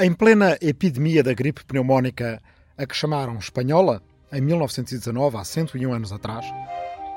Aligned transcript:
Em 0.00 0.12
plena 0.12 0.56
epidemia 0.60 1.24
da 1.24 1.34
gripe 1.34 1.64
pneumónica, 1.64 2.40
a 2.76 2.86
que 2.86 2.94
chamaram 2.94 3.36
espanhola, 3.36 4.00
em 4.32 4.40
1919, 4.40 5.36
há 5.36 5.42
101 5.42 5.92
anos 5.92 6.12
atrás, 6.12 6.46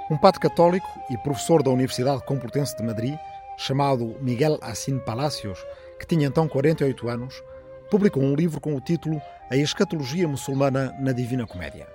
um 0.09 0.17
padre 0.17 0.39
católico 0.39 0.87
e 1.07 1.15
professor 1.19 1.61
da 1.61 1.69
Universidade 1.69 2.25
Complutense 2.25 2.75
de 2.75 2.81
Madrid, 2.81 3.13
chamado 3.55 4.17
Miguel 4.19 4.57
Assin 4.63 4.97
Palacios, 4.97 5.63
que 5.99 6.07
tinha 6.07 6.25
então 6.25 6.47
48 6.47 7.07
anos, 7.07 7.43
publicou 7.91 8.23
um 8.23 8.33
livro 8.33 8.59
com 8.59 8.75
o 8.75 8.81
título 8.81 9.21
A 9.51 9.55
Escatologia 9.55 10.27
Muçulmana 10.27 10.91
na 10.99 11.11
Divina 11.11 11.45
Comédia. 11.45 11.87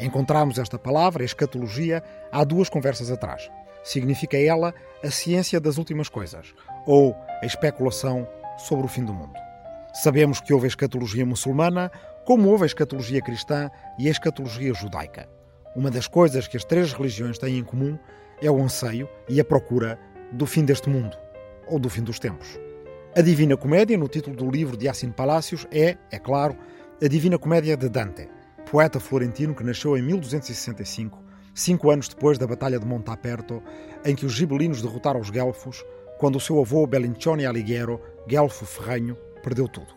Encontramos 0.00 0.58
esta 0.58 0.80
palavra, 0.80 1.22
escatologia, 1.22 2.02
há 2.32 2.42
duas 2.42 2.68
conversas 2.68 3.12
atrás. 3.12 3.48
Significa 3.84 4.36
ela 4.36 4.74
a 5.00 5.12
ciência 5.12 5.60
das 5.60 5.78
últimas 5.78 6.08
coisas, 6.08 6.52
ou 6.84 7.14
a 7.40 7.46
especulação 7.46 8.28
sobre 8.58 8.84
o 8.84 8.88
fim 8.88 9.04
do 9.04 9.14
mundo. 9.14 9.47
Sabemos 10.02 10.40
que 10.40 10.54
houve 10.54 10.66
a 10.66 10.68
escatologia 10.68 11.26
muçulmana, 11.26 11.90
como 12.24 12.50
houve 12.50 12.62
a 12.62 12.66
escatologia 12.66 13.20
cristã 13.20 13.68
e 13.98 14.06
a 14.06 14.10
escatologia 14.12 14.72
judaica. 14.72 15.28
Uma 15.74 15.90
das 15.90 16.06
coisas 16.06 16.46
que 16.46 16.56
as 16.56 16.64
três 16.64 16.92
religiões 16.92 17.36
têm 17.36 17.58
em 17.58 17.64
comum 17.64 17.98
é 18.40 18.48
o 18.48 18.62
anseio 18.62 19.08
e 19.28 19.40
a 19.40 19.44
procura 19.44 19.98
do 20.30 20.46
fim 20.46 20.64
deste 20.64 20.88
mundo, 20.88 21.16
ou 21.66 21.80
do 21.80 21.90
fim 21.90 22.04
dos 22.04 22.20
tempos. 22.20 22.60
A 23.16 23.20
Divina 23.20 23.56
Comédia, 23.56 23.98
no 23.98 24.06
título 24.06 24.36
do 24.36 24.48
livro 24.48 24.76
de 24.76 24.88
Assin 24.88 25.10
Palácios, 25.10 25.66
é, 25.72 25.96
é 26.12 26.18
claro, 26.20 26.56
a 27.02 27.08
Divina 27.08 27.36
Comédia 27.36 27.76
de 27.76 27.88
Dante, 27.88 28.28
poeta 28.70 29.00
florentino 29.00 29.52
que 29.52 29.64
nasceu 29.64 29.98
em 29.98 30.02
1265, 30.02 31.20
cinco 31.52 31.90
anos 31.90 32.08
depois 32.08 32.38
da 32.38 32.46
Batalha 32.46 32.78
de 32.78 32.86
Montaperto, 32.86 33.60
em 34.04 34.14
que 34.14 34.24
os 34.24 34.32
gibelinos 34.34 34.80
derrotaram 34.80 35.18
os 35.18 35.28
guelfos, 35.28 35.84
quando 36.18 36.36
o 36.36 36.40
seu 36.40 36.60
avô 36.60 36.86
Belincione 36.86 37.46
Alighiero, 37.46 38.00
guelfo 38.28 38.64
ferrenho, 38.64 39.16
perdeu 39.48 39.66
tudo. 39.66 39.94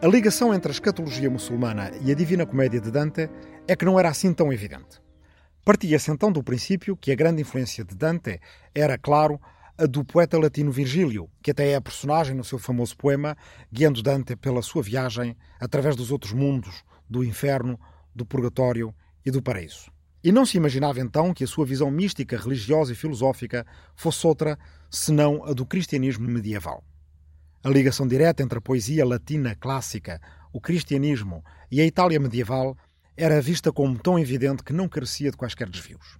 A 0.00 0.06
ligação 0.06 0.54
entre 0.54 0.70
a 0.70 0.72
escatologia 0.72 1.28
muçulmana 1.28 1.92
e 2.02 2.10
a 2.10 2.14
Divina 2.14 2.46
Comédia 2.46 2.80
de 2.80 2.90
Dante 2.90 3.28
é 3.68 3.76
que 3.76 3.84
não 3.84 3.98
era 3.98 4.08
assim 4.08 4.32
tão 4.32 4.50
evidente. 4.50 4.98
Partia-se 5.62 6.10
então 6.10 6.32
do 6.32 6.42
princípio 6.42 6.96
que 6.96 7.12
a 7.12 7.14
grande 7.14 7.42
influência 7.42 7.84
de 7.84 7.94
Dante 7.94 8.40
era, 8.74 8.96
claro, 8.96 9.38
a 9.76 9.84
do 9.84 10.02
poeta 10.02 10.38
latino 10.38 10.72
Virgílio, 10.72 11.28
que 11.42 11.50
até 11.50 11.72
é 11.72 11.74
a 11.74 11.80
personagem 11.80 12.34
no 12.34 12.42
seu 12.42 12.58
famoso 12.58 12.96
poema, 12.96 13.36
guiando 13.70 14.02
Dante 14.02 14.34
pela 14.34 14.62
sua 14.62 14.82
viagem 14.82 15.36
através 15.60 15.94
dos 15.94 16.10
outros 16.10 16.32
mundos, 16.32 16.82
do 17.08 17.22
inferno, 17.22 17.78
do 18.14 18.24
purgatório 18.24 18.94
e 19.26 19.30
do 19.30 19.42
paraíso. 19.42 19.92
E 20.24 20.32
não 20.32 20.46
se 20.46 20.56
imaginava 20.56 21.00
então 21.00 21.34
que 21.34 21.44
a 21.44 21.46
sua 21.46 21.66
visão 21.66 21.90
mística, 21.90 22.38
religiosa 22.38 22.92
e 22.92 22.96
filosófica 22.96 23.66
fosse 23.94 24.26
outra 24.26 24.58
senão 24.90 25.44
a 25.44 25.52
do 25.52 25.66
cristianismo 25.66 26.26
medieval. 26.26 26.82
A 27.62 27.68
ligação 27.68 28.08
direta 28.08 28.42
entre 28.42 28.56
a 28.56 28.62
poesia 28.62 29.04
latina 29.04 29.54
clássica, 29.54 30.18
o 30.50 30.58
cristianismo 30.58 31.44
e 31.70 31.78
a 31.78 31.84
Itália 31.84 32.18
medieval 32.18 32.74
era 33.14 33.42
vista 33.42 33.70
como 33.70 33.98
tão 33.98 34.18
evidente 34.18 34.64
que 34.64 34.72
não 34.72 34.88
carecia 34.88 35.30
de 35.30 35.36
quaisquer 35.36 35.68
desvios. 35.68 36.18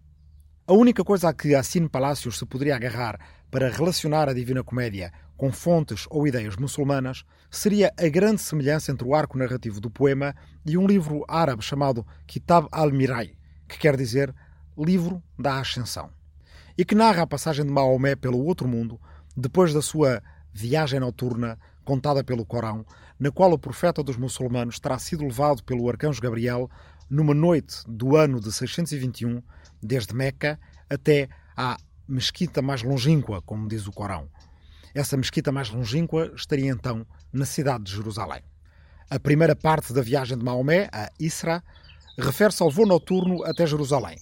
A 0.66 0.74
única 0.74 1.02
coisa 1.02 1.30
a 1.30 1.32
que 1.32 1.54
Assine 1.54 1.88
Palácios 1.88 2.38
se 2.38 2.44
poderia 2.44 2.76
agarrar 2.76 3.18
para 3.50 3.70
relacionar 3.70 4.28
a 4.28 4.34
Divina 4.34 4.62
Comédia 4.62 5.10
com 5.34 5.50
fontes 5.50 6.06
ou 6.10 6.28
ideias 6.28 6.56
muçulmanas 6.56 7.24
seria 7.50 7.90
a 7.98 8.06
grande 8.10 8.42
semelhança 8.42 8.92
entre 8.92 9.08
o 9.08 9.14
arco 9.14 9.38
narrativo 9.38 9.80
do 9.80 9.90
poema 9.90 10.34
e 10.66 10.76
um 10.76 10.86
livro 10.86 11.24
árabe 11.26 11.62
chamado 11.62 12.06
Kitab 12.26 12.68
al-Mirai, 12.70 13.32
que 13.66 13.78
quer 13.78 13.96
dizer 13.96 14.34
Livro 14.76 15.22
da 15.38 15.58
Ascensão, 15.58 16.10
e 16.76 16.84
que 16.84 16.94
narra 16.94 17.22
a 17.22 17.26
passagem 17.26 17.64
de 17.64 17.72
Maomé 17.72 18.14
pelo 18.14 18.44
outro 18.44 18.68
mundo 18.68 19.00
depois 19.34 19.72
da 19.72 19.80
sua 19.80 20.22
Viagem 20.52 21.00
Noturna, 21.00 21.58
contada 21.84 22.22
pelo 22.22 22.44
Corão, 22.44 22.84
na 23.18 23.30
qual 23.30 23.52
o 23.52 23.58
profeta 23.58 24.02
dos 24.02 24.16
muçulmanos 24.16 24.78
terá 24.78 24.98
sido 24.98 25.24
levado 25.24 25.62
pelo 25.64 25.88
arcanjo 25.88 26.20
Gabriel 26.20 26.70
numa 27.08 27.34
noite 27.34 27.82
do 27.88 28.16
ano 28.16 28.40
de 28.40 28.52
621, 28.52 29.42
desde 29.82 30.14
Meca 30.14 30.58
até 30.88 31.28
à 31.56 31.76
mesquita 32.08 32.62
mais 32.62 32.82
longínqua, 32.82 33.42
como 33.42 33.68
diz 33.68 33.86
o 33.86 33.92
Corão. 33.92 34.28
Essa 34.94 35.16
mesquita 35.16 35.52
mais 35.52 35.70
longínqua 35.70 36.32
estaria 36.34 36.70
então 36.70 37.06
na 37.32 37.44
cidade 37.44 37.84
de 37.84 37.92
Jerusalém. 37.92 38.42
A 39.08 39.18
primeira 39.18 39.56
parte 39.56 39.92
da 39.92 40.02
viagem 40.02 40.38
de 40.38 40.44
Maomé, 40.44 40.88
a 40.92 41.10
Isra, 41.18 41.62
refere-se 42.18 42.62
ao 42.62 42.70
voo 42.70 42.86
noturno 42.86 43.44
até 43.44 43.66
Jerusalém, 43.66 44.18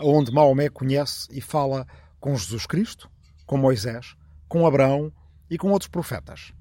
onde 0.00 0.32
Maomé 0.32 0.68
conhece 0.68 1.28
e 1.32 1.40
fala 1.40 1.86
com 2.20 2.36
Jesus 2.36 2.66
Cristo, 2.66 3.10
com 3.46 3.56
Moisés, 3.56 4.16
com 4.48 4.66
Abraão, 4.66 5.12
e 5.50 5.58
com 5.58 5.70
outros 5.70 5.88
profetas. 5.88 6.52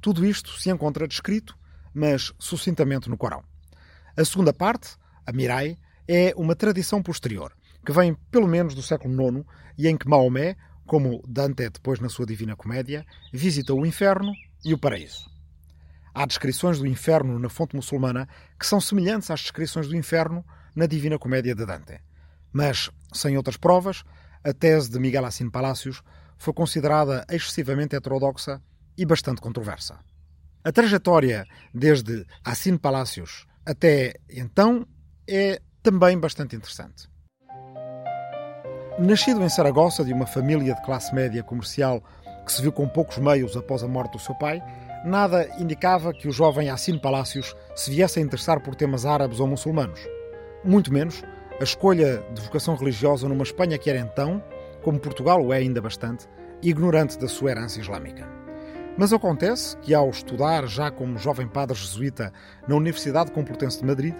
Tudo 0.00 0.24
isto 0.24 0.52
se 0.58 0.70
encontra 0.70 1.08
descrito, 1.08 1.56
mas 1.92 2.32
sucintamente 2.38 3.08
no 3.08 3.16
Corão. 3.16 3.42
A 4.16 4.24
segunda 4.24 4.52
parte, 4.52 4.96
a 5.26 5.32
Mirai, 5.32 5.76
é 6.06 6.32
uma 6.36 6.54
tradição 6.54 7.02
posterior, 7.02 7.52
que 7.84 7.92
vem 7.92 8.14
pelo 8.30 8.48
menos 8.48 8.74
do 8.74 8.82
século 8.82 9.14
IX 9.14 9.44
e 9.76 9.88
em 9.88 9.96
que 9.96 10.08
Maomé, 10.08 10.56
como 10.86 11.22
Dante 11.26 11.68
depois 11.68 12.00
na 12.00 12.08
sua 12.08 12.26
Divina 12.26 12.56
Comédia, 12.56 13.04
visita 13.32 13.74
o 13.74 13.84
inferno 13.84 14.32
e 14.64 14.72
o 14.72 14.78
paraíso. 14.78 15.30
Há 16.14 16.26
descrições 16.26 16.78
do 16.78 16.86
inferno 16.86 17.38
na 17.38 17.48
fonte 17.48 17.76
muçulmana 17.76 18.28
que 18.58 18.66
são 18.66 18.80
semelhantes 18.80 19.30
às 19.30 19.40
descrições 19.40 19.86
do 19.86 19.96
inferno 19.96 20.44
na 20.74 20.86
Divina 20.86 21.18
Comédia 21.18 21.54
de 21.54 21.64
Dante. 21.64 22.00
Mas, 22.52 22.90
sem 23.12 23.36
outras 23.36 23.56
provas, 23.56 24.02
a 24.42 24.52
tese 24.52 24.90
de 24.90 24.98
Miguel 24.98 25.26
Assin 25.26 25.50
Palacios 25.50 26.02
foi 26.38 26.54
considerada 26.54 27.24
excessivamente 27.28 27.96
heterodoxa 27.96 28.62
e 28.96 29.04
bastante 29.04 29.40
controversa. 29.40 29.98
A 30.64 30.72
trajetória 30.72 31.44
desde 31.74 32.24
Assin 32.44 32.76
Palácios 32.76 33.46
até 33.66 34.14
então 34.30 34.86
é 35.28 35.60
também 35.82 36.18
bastante 36.18 36.56
interessante. 36.56 37.08
Nascido 38.98 39.42
em 39.42 39.48
Saragossa 39.48 40.04
de 40.04 40.12
uma 40.12 40.26
família 40.26 40.74
de 40.74 40.82
classe 40.82 41.14
média 41.14 41.42
comercial 41.42 42.02
que 42.44 42.52
se 42.52 42.62
viu 42.62 42.72
com 42.72 42.88
poucos 42.88 43.18
meios 43.18 43.56
após 43.56 43.82
a 43.82 43.88
morte 43.88 44.12
do 44.12 44.18
seu 44.18 44.34
pai, 44.34 44.62
nada 45.04 45.48
indicava 45.60 46.12
que 46.12 46.26
o 46.26 46.32
jovem 46.32 46.70
Assin 46.70 46.98
Palácios 46.98 47.54
se 47.76 47.90
viesse 47.90 48.18
a 48.18 48.22
interessar 48.22 48.60
por 48.60 48.74
temas 48.74 49.04
árabes 49.04 49.38
ou 49.38 49.46
muçulmanos. 49.46 50.00
Muito 50.64 50.92
menos 50.92 51.22
a 51.60 51.62
escolha 51.62 52.22
de 52.34 52.40
vocação 52.40 52.74
religiosa 52.74 53.28
numa 53.28 53.42
Espanha 53.42 53.78
que 53.78 53.90
era 53.90 53.98
então, 53.98 54.42
como 54.82 54.98
Portugal 54.98 55.44
o 55.44 55.52
é 55.52 55.58
ainda 55.58 55.80
bastante, 55.80 56.26
ignorante 56.62 57.18
da 57.18 57.28
sua 57.28 57.50
herança 57.50 57.80
islâmica. 57.80 58.28
Mas 58.96 59.12
acontece 59.12 59.76
que, 59.78 59.94
ao 59.94 60.10
estudar 60.10 60.66
já 60.66 60.90
como 60.90 61.18
jovem 61.18 61.46
padre 61.46 61.76
jesuíta 61.76 62.32
na 62.66 62.74
Universidade 62.74 63.30
Complutense 63.30 63.78
de 63.78 63.86
Madrid, 63.86 64.14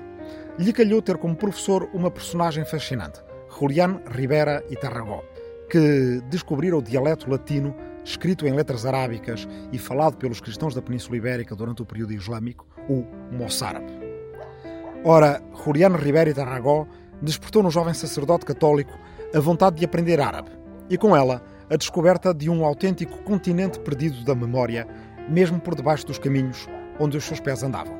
lhe 0.58 0.72
calhou 0.72 1.02
ter 1.02 1.19
como 1.19 1.34
professor 1.34 1.88
uma 1.92 2.10
personagem 2.10 2.64
fascinante, 2.64 3.20
Julián 3.58 4.00
Ribera 4.08 4.64
e 4.70 4.76
Tarragó, 4.76 5.24
que 5.69 6.22
descobrira 6.30 6.76
o 6.76 6.82
dialeto 6.82 7.28
latino 7.28 7.75
escrito 8.04 8.46
em 8.46 8.52
letras 8.52 8.86
arábicas 8.86 9.46
e 9.72 9.78
falado 9.78 10.16
pelos 10.16 10.40
cristãos 10.40 10.75
da 10.75 10.80
Península 10.80 11.16
Ibérica 11.16 11.54
durante 11.54 11.82
o 11.82 11.86
período 11.86 12.12
islâmico, 12.12 12.66
o 12.88 13.04
moçárabe. 13.32 13.92
Ora, 15.04 15.42
Julián 15.64 15.96
Ribera 15.96 16.30
e 16.30 16.34
Tarragó 16.34 16.86
despertou 17.20 17.62
no 17.62 17.70
jovem 17.70 17.94
sacerdote 17.94 18.46
católico 18.46 18.92
a 19.34 19.41
vontade 19.41 19.77
de 19.77 19.84
aprender 19.84 20.21
árabe 20.21 20.50
e, 20.89 20.97
com 20.97 21.15
ela, 21.15 21.43
a 21.71 21.77
descoberta 21.77 22.33
de 22.33 22.49
um 22.49 22.65
autêntico 22.65 23.22
continente 23.22 23.78
perdido 23.81 24.25
da 24.25 24.34
memória, 24.34 24.87
mesmo 25.28 25.61
por 25.61 25.75
debaixo 25.75 26.06
dos 26.06 26.19
caminhos 26.19 26.66
onde 26.99 27.16
os 27.16 27.25
seus 27.25 27.41
pés 27.41 27.62
andavam. 27.62 27.97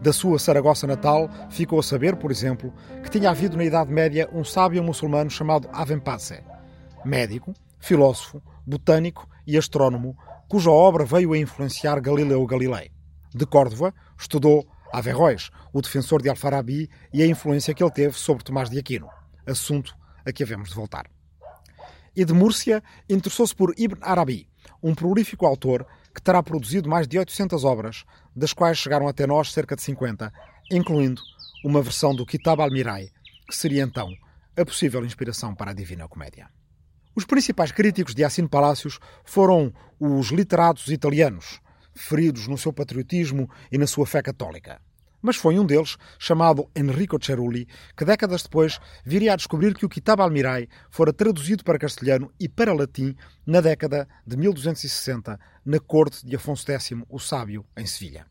Da 0.00 0.12
sua 0.12 0.38
Saragossa 0.38 0.86
natal, 0.86 1.28
ficou 1.50 1.80
a 1.80 1.82
saber, 1.82 2.16
por 2.16 2.30
exemplo, 2.30 2.72
que 3.02 3.10
tinha 3.10 3.30
havido 3.30 3.56
na 3.56 3.64
Idade 3.64 3.92
Média 3.92 4.28
um 4.32 4.44
sábio 4.44 4.82
muçulmano 4.82 5.28
chamado 5.28 5.68
Aven 5.72 5.98
Passe, 5.98 6.42
médico, 7.04 7.52
filósofo, 7.78 8.40
botânico 8.66 9.28
e 9.46 9.58
astrónomo, 9.58 10.16
cuja 10.48 10.70
obra 10.70 11.04
veio 11.04 11.32
a 11.32 11.38
influenciar 11.38 12.00
Galileu 12.00 12.46
Galilei. 12.46 12.90
De 13.34 13.44
Córdoba, 13.44 13.92
estudou 14.18 14.66
Averroes, 14.92 15.50
o 15.72 15.82
defensor 15.82 16.22
de 16.22 16.30
Alfarabi 16.30 16.88
e 17.12 17.22
a 17.22 17.26
influência 17.26 17.74
que 17.74 17.82
ele 17.82 17.90
teve 17.90 18.14
sobre 18.14 18.44
Tomás 18.44 18.70
de 18.70 18.78
Aquino, 18.78 19.08
assunto 19.46 19.97
a 20.28 20.32
que 20.32 20.42
havemos 20.42 20.68
de 20.68 20.74
voltar. 20.74 21.10
E 22.14 22.24
de 22.24 22.32
Múrcia, 22.32 22.82
interessou-se 23.08 23.54
por 23.54 23.74
Ibn 23.76 23.98
Arabi, 24.00 24.48
um 24.82 24.94
prolífico 24.94 25.46
autor 25.46 25.86
que 26.14 26.22
terá 26.22 26.42
produzido 26.42 26.88
mais 26.88 27.06
de 27.06 27.18
800 27.18 27.64
obras, 27.64 28.04
das 28.34 28.52
quais 28.52 28.78
chegaram 28.78 29.06
até 29.06 29.26
nós 29.26 29.52
cerca 29.52 29.76
de 29.76 29.82
50, 29.82 30.32
incluindo 30.70 31.22
uma 31.64 31.82
versão 31.82 32.14
do 32.14 32.26
Kitab 32.26 32.60
al-Mirai, 32.60 33.10
que 33.48 33.54
seria 33.54 33.82
então 33.82 34.10
a 34.56 34.64
possível 34.64 35.04
inspiração 35.04 35.54
para 35.54 35.70
a 35.70 35.74
Divina 35.74 36.08
Comédia. 36.08 36.48
Os 37.14 37.24
principais 37.24 37.72
críticos 37.72 38.14
de 38.14 38.24
Assin 38.24 38.46
Palácios 38.46 38.98
foram 39.24 39.72
os 39.98 40.28
literatos 40.28 40.88
italianos, 40.88 41.60
feridos 41.94 42.46
no 42.46 42.58
seu 42.58 42.72
patriotismo 42.72 43.50
e 43.72 43.78
na 43.78 43.86
sua 43.86 44.06
fé 44.06 44.22
católica. 44.22 44.80
Mas 45.20 45.36
foi 45.36 45.58
um 45.58 45.66
deles, 45.66 45.96
chamado 46.18 46.70
Enrico 46.74 47.22
Cerulli, 47.22 47.66
que 47.96 48.04
décadas 48.04 48.42
depois 48.42 48.78
viria 49.04 49.32
a 49.32 49.36
descobrir 49.36 49.74
que 49.74 49.84
o 49.84 49.88
Kitab 49.88 50.20
al-Mirai 50.20 50.68
fora 50.90 51.12
traduzido 51.12 51.64
para 51.64 51.78
castelhano 51.78 52.32
e 52.38 52.48
para 52.48 52.72
latim 52.72 53.14
na 53.46 53.60
década 53.60 54.08
de 54.26 54.36
1260, 54.36 55.38
na 55.64 55.80
corte 55.80 56.24
de 56.24 56.36
Afonso 56.36 56.70
X, 56.70 56.90
o 57.08 57.18
Sábio, 57.18 57.64
em 57.76 57.86
Sevilha. 57.86 58.26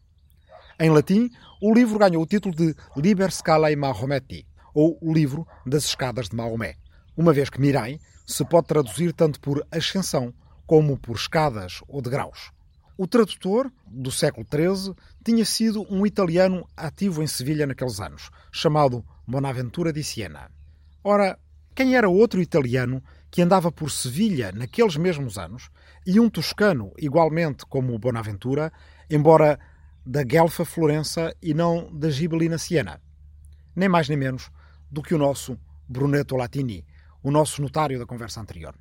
Em 0.80 0.90
latim, 0.90 1.30
o 1.62 1.74
livro 1.74 2.00
ganhou 2.00 2.24
o 2.24 2.28
título 2.28 2.56
de 2.56 2.76
Liber 2.96 3.32
Scalae 3.32 3.76
Mahometi, 3.76 4.48
ou 4.74 5.00
Livro 5.02 5.48
das 5.66 5.86
Escadas 5.86 6.30
de 6.30 6.36
Maomé, 6.36 6.76
uma 7.18 7.34
vez 7.34 7.50
que 7.50 7.60
Mirai 7.60 8.00
se 8.28 8.46
pode 8.46 8.68
traduzir 8.68 9.12
tanto 9.12 9.40
por 9.40 9.66
ascensão 9.72 10.32
como 10.68 11.00
por 11.00 11.16
escadas 11.16 11.82
ou 11.88 12.00
degraus. 12.00 12.52
O 12.98 13.06
tradutor, 13.06 13.72
do 13.86 14.10
século 14.10 14.44
XIII, 14.52 14.96
tinha 15.24 15.46
sido 15.46 15.86
um 15.88 16.04
italiano 16.04 16.68
ativo 16.76 17.22
em 17.22 17.28
Sevilha 17.28 17.68
naqueles 17.68 18.00
anos, 18.00 18.32
chamado 18.52 19.06
Bonaventura 19.28 19.94
di 19.94 20.04
Siena. 20.04 20.50
Ora, 21.04 21.38
quem 21.76 21.96
era 21.96 22.10
outro 22.10 22.42
italiano 22.42 23.04
que 23.30 23.44
andava 23.44 23.72
por 23.72 23.92
Sevilha 23.92 24.52
naqueles 24.52 24.98
mesmos 24.98 25.38
anos 25.38 25.70
e 26.08 26.20
um 26.20 26.28
toscano, 26.28 26.92
igualmente 26.98 27.68
como 27.68 28.00
Bonaventura, 28.00 28.74
embora 29.08 29.60
da 30.04 30.24
Guelfa 30.24 30.66
Florença 30.66 31.36
e 31.40 31.54
não 31.54 31.96
da 31.96 32.10
Gibelina 32.10 32.58
Siena? 32.58 33.00
Nem 33.76 33.88
mais 33.88 34.10
nem 34.10 34.18
menos 34.18 34.50
do 34.90 35.04
que 35.04 35.14
o 35.14 35.20
nosso 35.20 35.56
Brunetto 35.88 36.36
Latini, 36.36 36.84
o 37.22 37.30
nosso 37.30 37.62
notário 37.62 38.00
da 38.00 38.08
conversa 38.08 38.42
anterior. 38.42 38.74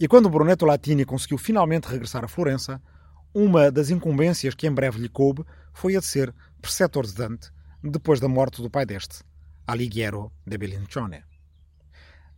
E 0.00 0.08
quando 0.08 0.28
Brunetto 0.28 0.66
Latini 0.66 1.04
conseguiu 1.04 1.38
finalmente 1.38 1.86
regressar 1.86 2.24
a 2.24 2.28
Florença, 2.28 2.82
uma 3.34 3.70
das 3.70 3.90
incumbências 3.90 4.54
que 4.54 4.66
em 4.66 4.72
breve 4.72 5.00
lhe 5.00 5.08
coube 5.08 5.44
foi 5.72 5.96
a 5.96 6.00
de 6.00 6.06
ser 6.06 6.32
preceptor 6.62 7.04
de 7.04 7.14
Dante 7.14 7.50
depois 7.82 8.20
da 8.20 8.28
morte 8.28 8.62
do 8.62 8.70
pai 8.70 8.86
deste, 8.86 9.24
Alighiero 9.66 10.32
de 10.46 10.56
Bellincione. 10.56 11.24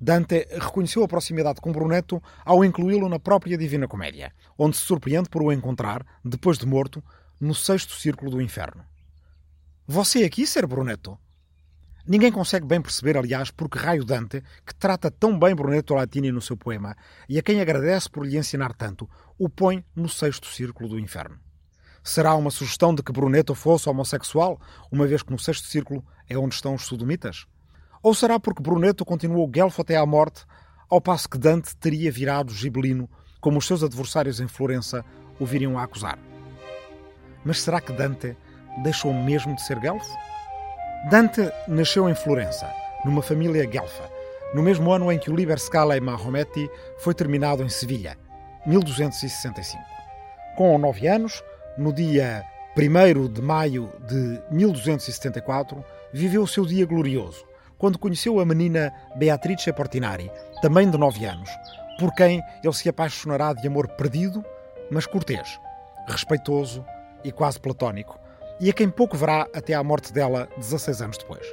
Dante 0.01 0.47
reconheceu 0.51 1.05
a 1.05 1.09
proximidade 1.09 1.61
com 1.61 1.71
Brunetto 1.71 2.23
ao 2.45 2.65
incluí-lo 2.65 3.09
na 3.09 3.19
própria 3.19 3.57
Divina 3.57 3.87
Comédia, 3.87 4.33
onde 4.59 4.77
se 4.77 4.83
surpreende 4.83 5.29
por 5.29 5.43
o 5.43 5.53
encontrar, 5.53 6.05
depois 6.25 6.59
de 6.59 6.67
morto, 6.67 7.05
no 7.41 7.55
sexto 7.55 7.95
círculo 7.95 8.31
do 8.31 8.41
inferno. 8.41 8.85
Você 9.87 10.25
aqui, 10.25 10.47
ser 10.47 10.67
Brunetto? 10.67 11.19
Ninguém 12.09 12.31
consegue 12.31 12.65
bem 12.65 12.81
perceber, 12.81 13.17
aliás, 13.17 13.51
porque 13.51 13.79
raio 13.79 14.05
Dante, 14.05 14.41
que 14.65 14.73
trata 14.75 15.11
tão 15.11 15.37
bem 15.37 15.57
Brunetto 15.57 15.93
Latini 15.93 16.31
no 16.31 16.41
seu 16.41 16.57
poema, 16.57 16.97
e 17.29 17.37
a 17.37 17.43
quem 17.43 17.61
agradece 17.61 18.09
por 18.09 18.25
lhe 18.25 18.39
ensinar 18.39 18.75
tanto, 18.75 19.11
o 19.37 19.49
põe 19.49 19.85
no 19.95 20.09
sexto 20.09 20.47
círculo 20.47 20.89
do 20.89 21.01
inferno. 21.01 21.37
Será 22.05 22.37
uma 22.37 22.53
sugestão 22.53 22.95
de 22.95 23.03
que 23.03 23.11
Brunetto 23.11 23.57
fosse 23.57 23.89
homossexual, 23.89 24.61
uma 24.93 25.05
vez 25.05 25.25
que 25.25 25.33
no 25.33 25.39
sexto 25.39 25.67
círculo 25.67 26.05
é 26.29 26.39
onde 26.39 26.55
estão 26.55 26.75
os 26.75 26.87
sodomitas? 26.87 27.45
Ou 28.01 28.15
será 28.15 28.39
porque 28.39 28.63
Brunetto 28.63 29.05
continuou 29.05 29.49
guelfo 29.49 29.83
até 29.83 29.97
à 29.97 30.07
morte, 30.07 30.45
ao 30.89 31.01
passo 31.01 31.29
que 31.29 31.37
Dante 31.37 31.77
teria 31.77 32.13
virado 32.13 32.53
gibelino, 32.53 33.11
como 33.41 33.59
os 33.59 33.67
seus 33.67 33.83
adversários 33.83 34.39
em 34.39 34.47
Florença 34.47 35.05
o 35.41 35.45
viriam 35.45 35.77
a 35.77 35.83
acusar? 35.83 36.17
Mas 37.45 37.61
será 37.61 37.81
que 37.81 37.93
Dante 37.93 38.37
deixou 38.85 39.13
mesmo 39.13 39.57
de 39.57 39.63
ser 39.63 39.81
guelfo? 39.81 40.17
Dante 41.09 41.53
nasceu 41.69 42.09
em 42.09 42.17
Florença, 42.17 42.69
numa 43.05 43.23
família 43.23 43.65
guelfa, 43.65 44.11
no 44.53 44.61
mesmo 44.61 44.91
ano 44.91 45.13
em 45.13 45.21
que 45.21 45.31
o 45.31 45.37
Liber 45.37 45.57
Scala 45.57 45.97
e 45.97 46.01
Mahometti 46.01 46.69
foi 46.99 47.15
terminado 47.15 47.63
em 47.63 47.69
Sevilha, 47.69 48.19
1265. 48.67 49.81
Com 50.57 50.77
nove 50.77 51.07
anos, 51.07 51.45
no 51.79 51.93
dia 51.93 52.45
1 52.77 53.33
de 53.33 53.41
maio 53.41 53.93
de 54.09 54.43
1274, 54.51 55.85
viveu 56.13 56.43
o 56.43 56.49
seu 56.49 56.67
dia 56.67 56.85
glorioso, 56.85 57.47
quando 57.79 58.01
conheceu 58.01 58.41
a 58.41 58.45
menina 58.45 58.93
Beatrice 59.15 59.73
Portinari, 59.73 60.29
também 60.61 60.91
de 60.91 60.99
nove 60.99 61.25
anos, 61.25 61.51
por 62.01 62.13
quem 62.17 62.43
ele 62.65 62.75
se 62.75 62.89
apaixonará 62.89 63.53
de 63.53 63.65
amor 63.69 63.87
perdido, 63.91 64.45
mas 64.91 65.07
cortês, 65.07 65.61
respeitoso 66.09 66.85
e 67.23 67.31
quase 67.31 67.61
platónico, 67.61 68.19
e 68.61 68.71
a 68.71 68.73
quem 68.73 68.89
pouco 68.89 69.17
verá 69.17 69.49
até 69.55 69.75
à 69.75 69.83
morte 69.83 70.13
dela 70.13 70.49
16 70.57 71.03
anos 71.03 71.19
depois. 71.19 71.47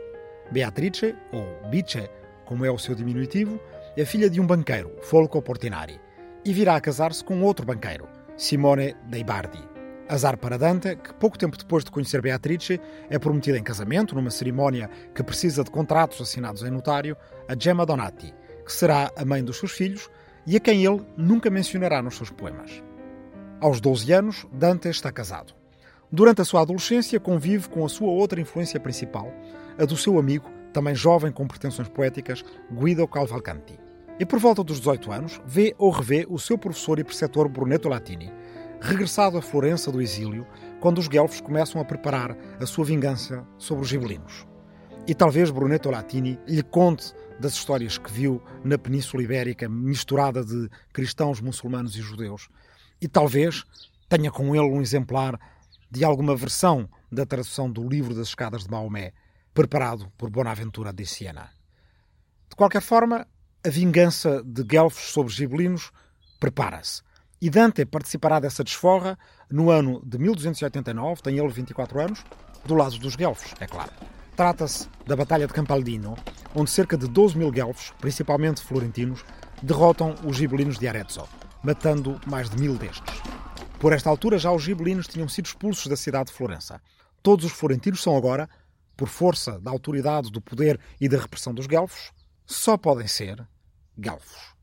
Beatrice, 0.51 1.15
ou 1.31 1.69
Bice, 1.69 2.09
como 2.45 2.65
é 2.65 2.71
o 2.71 2.77
seu 2.77 2.95
diminutivo, 2.95 3.59
é 3.95 4.05
filha 4.05 4.29
de 4.29 4.39
um 4.39 4.47
banqueiro, 4.47 4.91
Folco 5.01 5.41
Portinari, 5.41 5.99
e 6.45 6.53
virá 6.53 6.75
a 6.75 6.81
casar-se 6.81 7.23
com 7.23 7.41
outro 7.41 7.65
banqueiro, 7.65 8.07
Simone 8.37 8.95
dei 9.07 9.23
Bardi. 9.23 9.59
Azar 10.07 10.37
para 10.37 10.57
Dante, 10.57 10.95
que 10.97 11.13
pouco 11.13 11.37
tempo 11.37 11.57
depois 11.57 11.83
de 11.83 11.91
conhecer 11.91 12.21
Beatrice, 12.21 12.79
é 13.09 13.17
prometida 13.17 13.57
em 13.57 13.63
casamento, 13.63 14.15
numa 14.15 14.29
cerimónia 14.29 14.89
que 15.15 15.23
precisa 15.23 15.63
de 15.63 15.71
contratos 15.71 16.21
assinados 16.21 16.63
em 16.63 16.69
notário, 16.69 17.15
a 17.47 17.55
Gemma 17.57 17.85
Donati, 17.85 18.33
que 18.65 18.73
será 18.73 19.11
a 19.15 19.25
mãe 19.25 19.43
dos 19.43 19.57
seus 19.57 19.71
filhos 19.71 20.09
e 20.45 20.57
a 20.57 20.59
quem 20.59 20.85
ele 20.85 21.01
nunca 21.15 21.49
mencionará 21.49 22.01
nos 22.01 22.17
seus 22.17 22.29
poemas. 22.29 22.83
Aos 23.61 23.79
12 23.79 24.11
anos, 24.11 24.45
Dante 24.51 24.89
está 24.89 25.11
casado. 25.11 25.62
Durante 26.15 26.43
a 26.43 26.45
sua 26.45 26.61
adolescência, 26.61 27.19
convive 27.19 27.67
com 27.67 27.83
a 27.83 27.89
sua 27.89 28.11
outra 28.11 28.39
influência 28.39 28.79
principal, 28.79 29.33
a 29.79 29.83
do 29.83 29.97
seu 29.97 30.19
amigo, 30.19 30.47
também 30.71 30.93
jovem 30.93 31.31
com 31.31 31.47
pretensões 31.47 31.89
poéticas, 31.89 32.45
Guido 32.71 33.07
Cavalcanti. 33.07 33.79
E 34.19 34.23
por 34.23 34.37
volta 34.37 34.63
dos 34.63 34.77
18 34.77 35.11
anos, 35.11 35.41
vê 35.43 35.73
ou 35.75 35.89
revê 35.89 36.27
o 36.29 36.37
seu 36.37 36.55
professor 36.55 36.99
e 36.99 37.03
preceptor 37.03 37.49
Brunetto 37.49 37.89
Latini, 37.89 38.31
regressado 38.79 39.39
a 39.39 39.41
Florença 39.41 39.91
do 39.91 39.99
exílio, 39.99 40.45
quando 40.79 40.99
os 40.99 41.07
guelfos 41.07 41.41
começam 41.41 41.81
a 41.81 41.85
preparar 41.85 42.37
a 42.59 42.65
sua 42.67 42.85
vingança 42.85 43.43
sobre 43.57 43.81
os 43.81 43.89
gibelinos. 43.89 44.45
E 45.07 45.15
talvez 45.15 45.49
Brunetto 45.49 45.89
Latini 45.89 46.39
lhe 46.47 46.61
conte 46.61 47.11
das 47.39 47.53
histórias 47.53 47.97
que 47.97 48.11
viu 48.11 48.39
na 48.63 48.77
Península 48.77 49.23
Ibérica, 49.23 49.67
misturada 49.67 50.45
de 50.45 50.69
cristãos, 50.93 51.41
muçulmanos 51.41 51.95
e 51.95 52.01
judeus. 52.01 52.49
E 53.01 53.07
talvez 53.07 53.63
tenha 54.07 54.29
com 54.29 54.55
ele 54.55 54.67
um 54.67 54.79
exemplar 54.79 55.39
de 55.93 56.03
alguma 56.03 56.35
versão 56.35 56.89
da 57.11 57.23
tradução 57.23 57.71
do 57.71 57.87
livro 57.87 58.15
das 58.15 58.29
escadas 58.29 58.63
de 58.63 58.71
Maomé, 58.71 59.13
preparado 59.53 60.11
por 60.17 60.27
Bonaventura 60.31 60.91
de 60.91 61.05
Siena. 61.05 61.51
De 62.49 62.55
qualquer 62.55 62.81
forma, 62.81 63.27
a 63.63 63.69
vingança 63.69 64.41
de 64.43 64.63
Guelfos 64.63 65.11
sobre 65.13 65.31
gibelinos 65.31 65.91
prepara-se. 66.39 67.03
E 67.39 67.47
Dante 67.47 67.85
participará 67.85 68.39
dessa 68.39 68.63
desforra 68.63 69.19
no 69.51 69.69
ano 69.69 70.01
de 70.03 70.17
1289, 70.17 71.21
tem 71.21 71.37
ele 71.37 71.49
24 71.49 72.01
anos, 72.01 72.25
do 72.65 72.73
lado 72.73 72.97
dos 72.97 73.15
Guelfos, 73.15 73.53
é 73.59 73.67
claro. 73.67 73.91
Trata-se 74.35 74.89
da 75.05 75.15
Batalha 75.15 75.45
de 75.45 75.53
Campaldino, 75.53 76.17
onde 76.55 76.71
cerca 76.71 76.97
de 76.97 77.07
12 77.07 77.37
mil 77.37 77.51
Guelfos, 77.51 77.93
principalmente 78.01 78.63
florentinos, 78.63 79.23
derrotam 79.61 80.15
os 80.25 80.37
gibelinos 80.37 80.79
de 80.79 80.87
Arezzo, 80.87 81.29
matando 81.61 82.19
mais 82.25 82.49
de 82.49 82.59
mil 82.59 82.75
destes. 82.77 83.32
Por 83.83 83.91
esta 83.91 84.09
altura, 84.09 84.37
já 84.37 84.49
os 84.49 84.63
gibelinos 84.63 85.09
tinham 85.09 85.27
sido 85.27 85.47
expulsos 85.47 85.87
da 85.87 85.97
cidade 85.97 86.27
de 86.27 86.31
Florença. 86.37 86.81
Todos 87.21 87.43
os 87.43 87.51
florentinos 87.51 88.01
são 88.01 88.15
agora, 88.15 88.49
por 88.95 89.09
força 89.09 89.59
da 89.59 89.71
autoridade, 89.71 90.31
do 90.31 90.39
poder 90.39 90.79
e 91.01 91.09
da 91.09 91.19
repressão 91.19 91.53
dos 91.53 91.67
guelfos, 91.67 92.13
só 92.45 92.77
podem 92.77 93.07
ser 93.07 93.45
guelfos. 93.99 94.55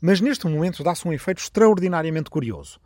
Mas 0.00 0.20
neste 0.20 0.48
momento 0.48 0.82
dá-se 0.82 1.06
um 1.06 1.12
efeito 1.12 1.38
extraordinariamente 1.38 2.28
curioso. 2.28 2.80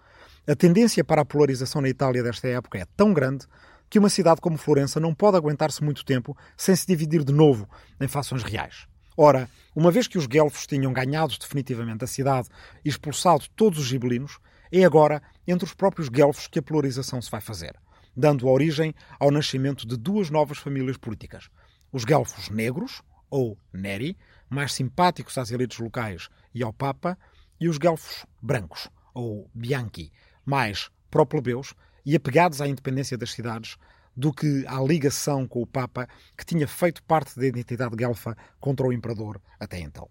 A 0.47 0.55
tendência 0.55 1.03
para 1.03 1.23
a 1.23 1.25
polarização 1.25 1.81
na 1.81 1.89
Itália 1.89 2.23
desta 2.23 2.47
época 2.47 2.77
é 2.77 2.85
tão 2.95 3.15
grande 3.15 3.47
que 3.89 3.99
uma 3.99 4.11
cidade 4.11 4.43
como 4.43 4.59
Florença 4.59 5.01
não 5.01 5.15
pode 5.15 5.39
aguentar-se 5.39 5.83
muito 5.83 6.05
tempo 6.05 6.37
sem 6.59 6.77
se 6.77 6.87
dividir 6.87 7.25
de 7.25 7.33
novo 7.33 7.67
em 7.99 8.07
fações 8.07 8.43
reais. 8.43 8.87
Ora, 9.17 9.49
uma 9.75 9.91
vez 9.91 10.07
que 10.07 10.19
os 10.19 10.27
guelfos 10.27 10.67
tinham 10.67 10.93
ganhado 10.93 11.39
definitivamente 11.41 12.05
a 12.05 12.07
cidade 12.07 12.51
e 12.85 12.91
expulsado 12.91 13.47
todos 13.57 13.79
os 13.79 13.87
gibelinos, 13.87 14.39
é 14.73 14.85
agora 14.85 15.23
entre 15.47 15.65
os 15.65 15.75
próprios 15.75 16.09
guelfos 16.09 16.47
que 16.47 16.59
a 16.59 16.63
polarização 16.63 17.21
se 17.21 17.31
vai 17.31 17.41
fazer, 17.41 17.77
dando 18.17 18.49
origem 18.49 18.95
ao 19.19 19.31
nascimento 19.31 19.87
de 19.87 19.97
duas 19.97 20.31
novas 20.31 20.59
famílias 20.59 20.97
políticas. 20.97 21.49
Os 21.93 22.05
guelfos 22.05 22.49
negros, 22.49 23.03
ou 23.29 23.59
Neri, 23.73 24.17
mais 24.49 24.73
simpáticos 24.73 25.39
às 25.39 25.51
elites 25.51 25.79
locais 25.79 26.29
e 26.55 26.63
ao 26.63 26.73
Papa, 26.73 27.19
e 27.61 27.69
os 27.69 27.79
guelfos 27.79 28.25
brancos, 28.41 28.89
ou 29.13 29.51
Bianchi, 29.55 30.13
mais 30.45 30.91
pró-plebeus 31.11 31.75
e 32.05 32.17
apegados 32.17 32.61
à 32.61 32.69
independência 32.69 33.19
das 33.19 33.33
cidades 33.33 33.77
do 34.17 34.33
que 34.33 34.65
à 34.67 34.81
ligação 34.81 35.47
com 35.47 35.63
o 35.63 35.67
Papa, 35.67 36.09
que 36.37 36.45
tinha 36.45 36.67
feito 36.67 37.03
parte 37.03 37.39
da 37.39 37.47
identidade 37.47 37.97
guelfa 37.97 38.37
contra 38.59 38.87
o 38.87 38.93
imperador 38.93 39.41
até 39.59 39.79
então. 39.79 40.09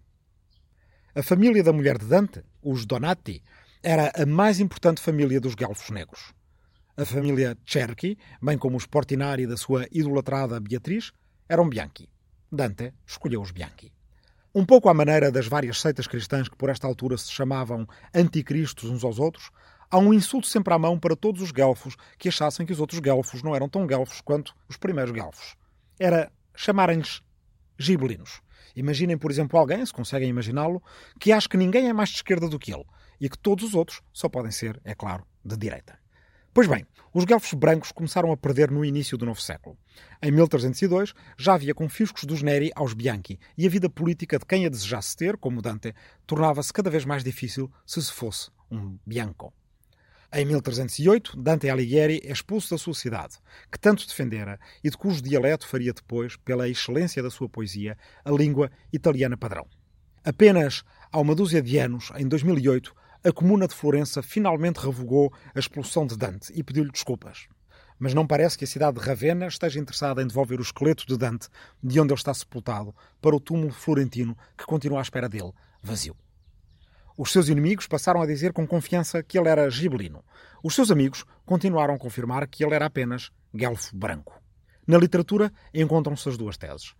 A 1.14 1.22
família 1.22 1.62
da 1.62 1.72
mulher 1.72 1.98
de 1.98 2.06
Dante, 2.06 2.42
os 2.62 2.86
Donati, 2.86 3.42
era 3.82 4.12
a 4.14 4.26
mais 4.26 4.60
importante 4.60 5.00
família 5.00 5.40
dos 5.40 5.54
Guelfos 5.54 5.88
Negros. 5.88 6.34
A 6.98 7.04
família 7.06 7.56
Cherky, 7.64 8.18
bem 8.42 8.58
como 8.58 8.76
os 8.76 8.84
Portinari 8.84 9.46
da 9.46 9.56
sua 9.56 9.86
idolatrada 9.90 10.60
Beatriz, 10.60 11.12
eram 11.48 11.66
Bianchi. 11.66 12.10
Dante 12.52 12.92
escolheu 13.06 13.40
os 13.40 13.50
Bianchi. 13.50 13.90
Um 14.54 14.66
pouco 14.66 14.90
à 14.90 14.94
maneira 14.94 15.30
das 15.30 15.46
várias 15.46 15.80
seitas 15.80 16.06
cristãs 16.06 16.46
que 16.46 16.58
por 16.58 16.68
esta 16.68 16.86
altura 16.86 17.16
se 17.16 17.32
chamavam 17.32 17.86
anticristos 18.14 18.90
uns 18.90 19.02
aos 19.02 19.18
outros, 19.18 19.50
há 19.90 19.96
um 19.96 20.12
insulto 20.12 20.46
sempre 20.46 20.74
à 20.74 20.78
mão 20.78 20.98
para 20.98 21.16
todos 21.16 21.40
os 21.40 21.50
guelfos 21.50 21.96
que 22.18 22.28
achassem 22.28 22.66
que 22.66 22.72
os 22.72 22.80
outros 22.80 23.00
guelfos 23.00 23.42
não 23.42 23.56
eram 23.56 23.68
tão 23.68 23.86
guelfos 23.86 24.20
quanto 24.20 24.54
os 24.68 24.76
primeiros 24.76 25.12
guelfos. 25.12 25.54
Era 25.98 26.30
chamarem-lhes 26.54 27.22
gibelinos. 27.78 28.42
Imaginem, 28.76 29.16
por 29.16 29.30
exemplo, 29.30 29.58
alguém, 29.58 29.84
se 29.86 29.92
conseguem 29.92 30.28
imaginá-lo, 30.28 30.82
que 31.18 31.32
acha 31.32 31.48
que 31.48 31.56
ninguém 31.56 31.88
é 31.88 31.94
mais 31.94 32.10
de 32.10 32.16
esquerda 32.16 32.46
do 32.46 32.58
que 32.58 32.74
ele 32.74 32.84
e 33.20 33.28
que 33.28 33.38
todos 33.38 33.64
os 33.64 33.74
outros 33.74 34.00
só 34.12 34.28
podem 34.28 34.50
ser, 34.50 34.80
é 34.84 34.94
claro, 34.94 35.26
de 35.44 35.56
direita. 35.56 35.98
Pois 36.52 36.66
bem, 36.66 36.84
os 37.14 37.24
guelfos 37.24 37.54
brancos 37.54 37.92
começaram 37.92 38.32
a 38.32 38.36
perder 38.36 38.70
no 38.70 38.84
início 38.84 39.16
do 39.16 39.24
novo 39.24 39.40
século. 39.40 39.78
Em 40.20 40.32
1302 40.32 41.12
já 41.38 41.54
havia 41.54 41.74
confiscos 41.74 42.24
dos 42.24 42.42
Neri 42.42 42.72
aos 42.74 42.92
Bianchi 42.92 43.38
e 43.56 43.66
a 43.66 43.70
vida 43.70 43.88
política 43.88 44.38
de 44.38 44.44
quem 44.44 44.66
a 44.66 44.68
desejasse 44.68 45.16
ter, 45.16 45.36
como 45.36 45.62
Dante, 45.62 45.94
tornava-se 46.26 46.72
cada 46.72 46.90
vez 46.90 47.04
mais 47.04 47.22
difícil 47.22 47.70
se 47.86 48.02
se 48.02 48.12
fosse 48.12 48.50
um 48.70 48.98
Bianco. 49.06 49.52
Em 50.32 50.44
1308, 50.44 51.36
Dante 51.40 51.68
Alighieri 51.68 52.20
é 52.24 52.30
expulso 52.30 52.70
da 52.70 52.78
sua 52.78 52.94
cidade, 52.94 53.36
que 53.70 53.78
tanto 53.78 54.06
defendera 54.06 54.60
e 54.82 54.88
de 54.88 54.96
cujo 54.96 55.20
dialeto 55.20 55.66
faria 55.66 55.92
depois, 55.92 56.36
pela 56.36 56.68
excelência 56.68 57.20
da 57.20 57.30
sua 57.30 57.48
poesia, 57.48 57.98
a 58.24 58.30
língua 58.30 58.70
italiana 58.92 59.36
padrão. 59.36 59.66
Apenas 60.24 60.84
há 61.10 61.18
uma 61.18 61.34
dúzia 61.34 61.60
de 61.60 61.78
anos, 61.78 62.12
em 62.16 62.28
2008, 62.28 62.94
a 63.22 63.32
comuna 63.32 63.68
de 63.68 63.74
Florença 63.74 64.22
finalmente 64.22 64.78
revogou 64.78 65.32
a 65.54 65.58
expulsão 65.58 66.06
de 66.06 66.16
Dante 66.16 66.52
e 66.54 66.62
pediu-lhe 66.62 66.90
desculpas. 66.90 67.48
Mas 67.98 68.14
não 68.14 68.26
parece 68.26 68.56
que 68.56 68.64
a 68.64 68.66
cidade 68.66 68.98
de 68.98 69.06
Ravenna 69.06 69.46
esteja 69.46 69.78
interessada 69.78 70.22
em 70.22 70.26
devolver 70.26 70.58
o 70.58 70.62
esqueleto 70.62 71.06
de 71.06 71.18
Dante, 71.18 71.48
de 71.82 72.00
onde 72.00 72.12
ele 72.12 72.18
está 72.18 72.32
sepultado, 72.32 72.94
para 73.20 73.36
o 73.36 73.40
túmulo 73.40 73.72
florentino 73.72 74.36
que 74.56 74.64
continua 74.64 75.00
à 75.00 75.02
espera 75.02 75.28
dele, 75.28 75.52
vazio. 75.82 76.16
Os 77.18 77.30
seus 77.30 77.50
inimigos 77.50 77.86
passaram 77.86 78.22
a 78.22 78.26
dizer 78.26 78.54
com 78.54 78.66
confiança 78.66 79.22
que 79.22 79.38
ele 79.38 79.50
era 79.50 79.68
gibelino. 79.68 80.24
Os 80.64 80.74
seus 80.74 80.90
amigos 80.90 81.26
continuaram 81.44 81.92
a 81.92 81.98
confirmar 81.98 82.48
que 82.48 82.64
ele 82.64 82.74
era 82.74 82.86
apenas 82.86 83.30
guelfo 83.54 83.94
branco. 83.94 84.40
Na 84.86 84.96
literatura 84.96 85.52
encontram-se 85.74 86.26
as 86.26 86.38
duas 86.38 86.56
teses. 86.56 86.94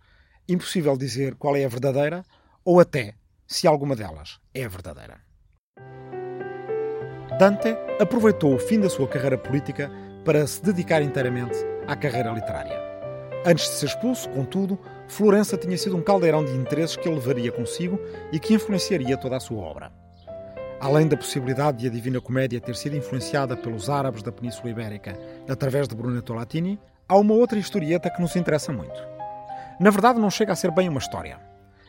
Impossível 0.47 0.95
dizer 0.95 1.33
qual 1.33 1.55
é 1.55 1.65
a 1.65 1.69
verdadeira 1.69 2.23
ou 2.63 2.79
até 2.79 3.15
se 3.47 3.65
alguma 3.65 3.95
delas 3.95 4.39
é 4.53 4.67
verdadeira. 4.67 5.30
Dante 7.39 7.75
aproveitou 7.99 8.53
o 8.53 8.59
fim 8.59 8.79
da 8.79 8.89
sua 8.89 9.07
carreira 9.07 9.37
política 9.37 9.91
para 10.23 10.45
se 10.45 10.63
dedicar 10.63 11.01
inteiramente 11.01 11.57
à 11.87 11.95
carreira 11.95 12.31
literária. 12.31 12.79
Antes 13.45 13.65
de 13.65 13.71
ser 13.71 13.85
expulso, 13.87 14.29
contudo, 14.29 14.77
Florença 15.07 15.57
tinha 15.57 15.77
sido 15.77 15.97
um 15.97 16.01
caldeirão 16.01 16.45
de 16.45 16.51
interesses 16.51 16.95
que 16.95 17.07
ele 17.07 17.15
levaria 17.15 17.51
consigo 17.51 17.99
e 18.31 18.39
que 18.39 18.53
influenciaria 18.53 19.17
toda 19.17 19.37
a 19.37 19.39
sua 19.39 19.57
obra. 19.63 19.91
Além 20.79 21.07
da 21.07 21.17
possibilidade 21.17 21.79
de 21.79 21.87
a 21.87 21.89
Divina 21.89 22.21
Comédia 22.21 22.61
ter 22.61 22.75
sido 22.75 22.95
influenciada 22.95 23.57
pelos 23.57 23.89
árabes 23.89 24.21
da 24.21 24.31
Península 24.31 24.69
Ibérica 24.69 25.17
através 25.49 25.87
de 25.87 25.95
Brunetto 25.95 26.33
Latini, 26.33 26.79
há 27.09 27.17
uma 27.17 27.33
outra 27.33 27.57
historieta 27.57 28.09
que 28.09 28.21
nos 28.21 28.35
interessa 28.35 28.71
muito. 28.71 29.01
Na 29.79 29.89
verdade, 29.89 30.19
não 30.19 30.29
chega 30.29 30.53
a 30.53 30.55
ser 30.55 30.71
bem 30.71 30.87
uma 30.87 30.99
história. 30.99 31.39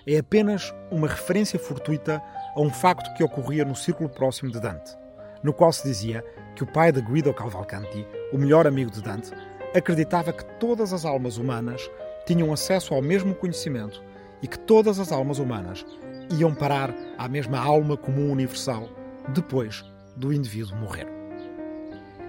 É 0.06 0.18
apenas 0.18 0.74
uma 0.90 1.06
referência 1.06 1.58
fortuita 1.58 2.22
a 2.54 2.60
um 2.60 2.70
facto 2.70 3.12
que 3.14 3.24
ocorria 3.24 3.64
no 3.64 3.74
círculo 3.74 4.08
próximo 4.08 4.50
de 4.50 4.60
Dante, 4.60 4.96
no 5.42 5.52
qual 5.52 5.72
se 5.72 5.86
dizia 5.86 6.24
que 6.54 6.62
o 6.62 6.66
pai 6.66 6.92
de 6.92 7.00
Guido 7.00 7.32
Cavalcanti, 7.32 8.06
o 8.32 8.38
melhor 8.38 8.66
amigo 8.66 8.90
de 8.90 9.02
Dante, 9.02 9.32
acreditava 9.74 10.32
que 10.32 10.44
todas 10.58 10.92
as 10.92 11.04
almas 11.04 11.36
humanas 11.36 11.90
tinham 12.26 12.52
acesso 12.52 12.94
ao 12.94 13.02
mesmo 13.02 13.34
conhecimento 13.34 14.02
e 14.42 14.46
que 14.46 14.58
todas 14.58 14.98
as 14.98 15.12
almas 15.12 15.38
humanas 15.38 15.84
iam 16.30 16.54
parar 16.54 16.94
à 17.18 17.28
mesma 17.28 17.58
alma 17.58 17.96
comum 17.96 18.30
universal 18.30 18.88
depois 19.28 19.84
do 20.16 20.32
indivíduo 20.32 20.76
morrer. 20.76 21.06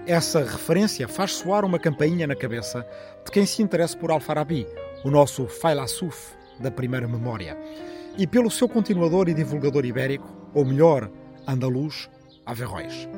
Essa 0.06 0.40
referência 0.40 1.08
faz 1.08 1.32
soar 1.32 1.64
uma 1.64 1.78
campainha 1.78 2.26
na 2.26 2.36
cabeça 2.36 2.86
de 3.24 3.30
quem 3.30 3.46
se 3.46 3.62
interessa 3.62 3.96
por 3.96 4.10
Al-Farabi, 4.10 4.66
o 5.02 5.10
nosso 5.10 5.46
Failasuf 5.46 6.34
da 6.60 6.70
primeira 6.70 7.08
memória, 7.08 7.56
e 8.16 8.26
pelo 8.26 8.50
seu 8.50 8.68
continuador 8.68 9.28
e 9.28 9.34
divulgador 9.34 9.84
ibérico, 9.84 10.28
ou 10.54 10.64
melhor, 10.64 11.10
andaluz, 11.46 12.08
Averroes. 12.46 13.08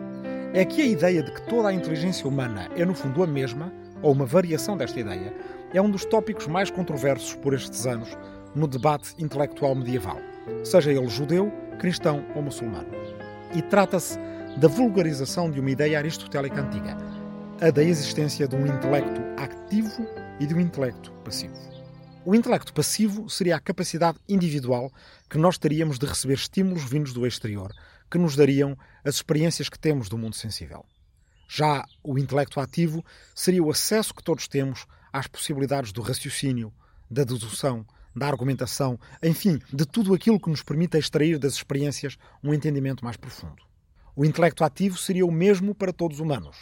É 0.55 0.65
que 0.65 0.81
a 0.81 0.87
ideia 0.87 1.23
de 1.23 1.33
que 1.33 1.43
toda 1.43 1.69
a 1.69 1.73
inteligência 1.73 2.29
humana 2.29 2.69
é 2.77 2.85
no 2.85 2.95
fundo 2.95 3.23
a 3.23 3.27
mesma, 3.27 3.73
ou 4.03 4.13
uma 4.13 4.25
variação 4.25 4.77
desta 4.77 5.01
ideia, 5.01 5.35
é 5.75 5.83
um 5.83 5.91
dos 5.91 6.05
tópicos 6.05 6.47
mais 6.47 6.71
controversos 6.71 7.35
por 7.35 7.53
estes 7.53 7.87
anos 7.87 8.17
no 8.55 8.67
debate 8.67 9.15
intelectual 9.19 9.75
medieval 9.75 10.19
seja 10.65 10.93
ele 10.93 11.09
judeu, 11.09 11.53
cristão 11.79 12.25
ou 12.35 12.43
muçulmano. 12.43 12.89
E 13.55 13.63
trata-se 13.63 14.19
da 14.57 14.69
vulgarização 14.69 15.51
de 15.51 15.61
uma 15.61 15.71
ideia 15.71 15.99
aristotélica 15.99 16.61
antiga, 16.61 16.97
a 17.61 17.71
da 17.71 17.83
existência 17.83 18.47
de 18.47 18.57
um 18.57 18.67
intelecto 18.67 19.21
ativo 19.37 20.07
e 20.41 20.47
de 20.47 20.55
um 20.55 20.61
intelecto 20.61 21.13
passivo. 21.25 21.76
O 22.29 22.35
intelecto 22.35 22.75
passivo 22.75 23.31
seria 23.31 23.55
a 23.55 23.61
capacidade 23.61 24.19
individual 24.29 24.93
que 25.31 25.39
nós 25.39 25.57
teríamos 25.57 25.97
de 25.97 26.07
receber 26.07 26.35
estímulos 26.35 26.83
vindos 26.83 27.13
do 27.13 27.25
exterior, 27.25 27.73
que 28.11 28.19
nos 28.19 28.35
dariam 28.35 28.77
as 29.05 29.15
experiências 29.15 29.69
que 29.69 29.79
temos 29.79 30.09
do 30.09 30.19
mundo 30.19 30.35
sensível. 30.35 30.85
Já 31.49 31.85
o 32.03 32.19
intelecto 32.19 32.59
ativo 32.59 33.05
seria 33.33 33.63
o 33.63 33.71
acesso 33.71 34.13
que 34.13 34.25
todos 34.25 34.49
temos 34.49 34.87
às 35.13 35.29
possibilidades 35.29 35.93
do 35.93 36.03
raciocínio, 36.03 36.75
da 37.09 37.23
dedução, 37.23 37.87
da 38.13 38.27
argumentação, 38.27 38.99
enfim, 39.23 39.61
de 39.73 39.87
tudo 39.87 40.13
aquilo 40.13 40.41
que 40.41 40.51
nos 40.51 40.65
permita 40.65 40.99
extrair 40.99 41.39
das 41.39 41.53
experiências 41.53 42.19
um 42.43 42.53
entendimento 42.53 43.05
mais 43.05 43.17
profundo. 43.17 43.63
O 44.17 44.25
intelecto 44.25 44.65
ativo 44.65 44.99
seria 44.99 45.25
o 45.25 45.31
mesmo 45.31 45.77
para 45.77 45.93
todos 45.93 46.17
os 46.17 46.21
humanos. 46.21 46.57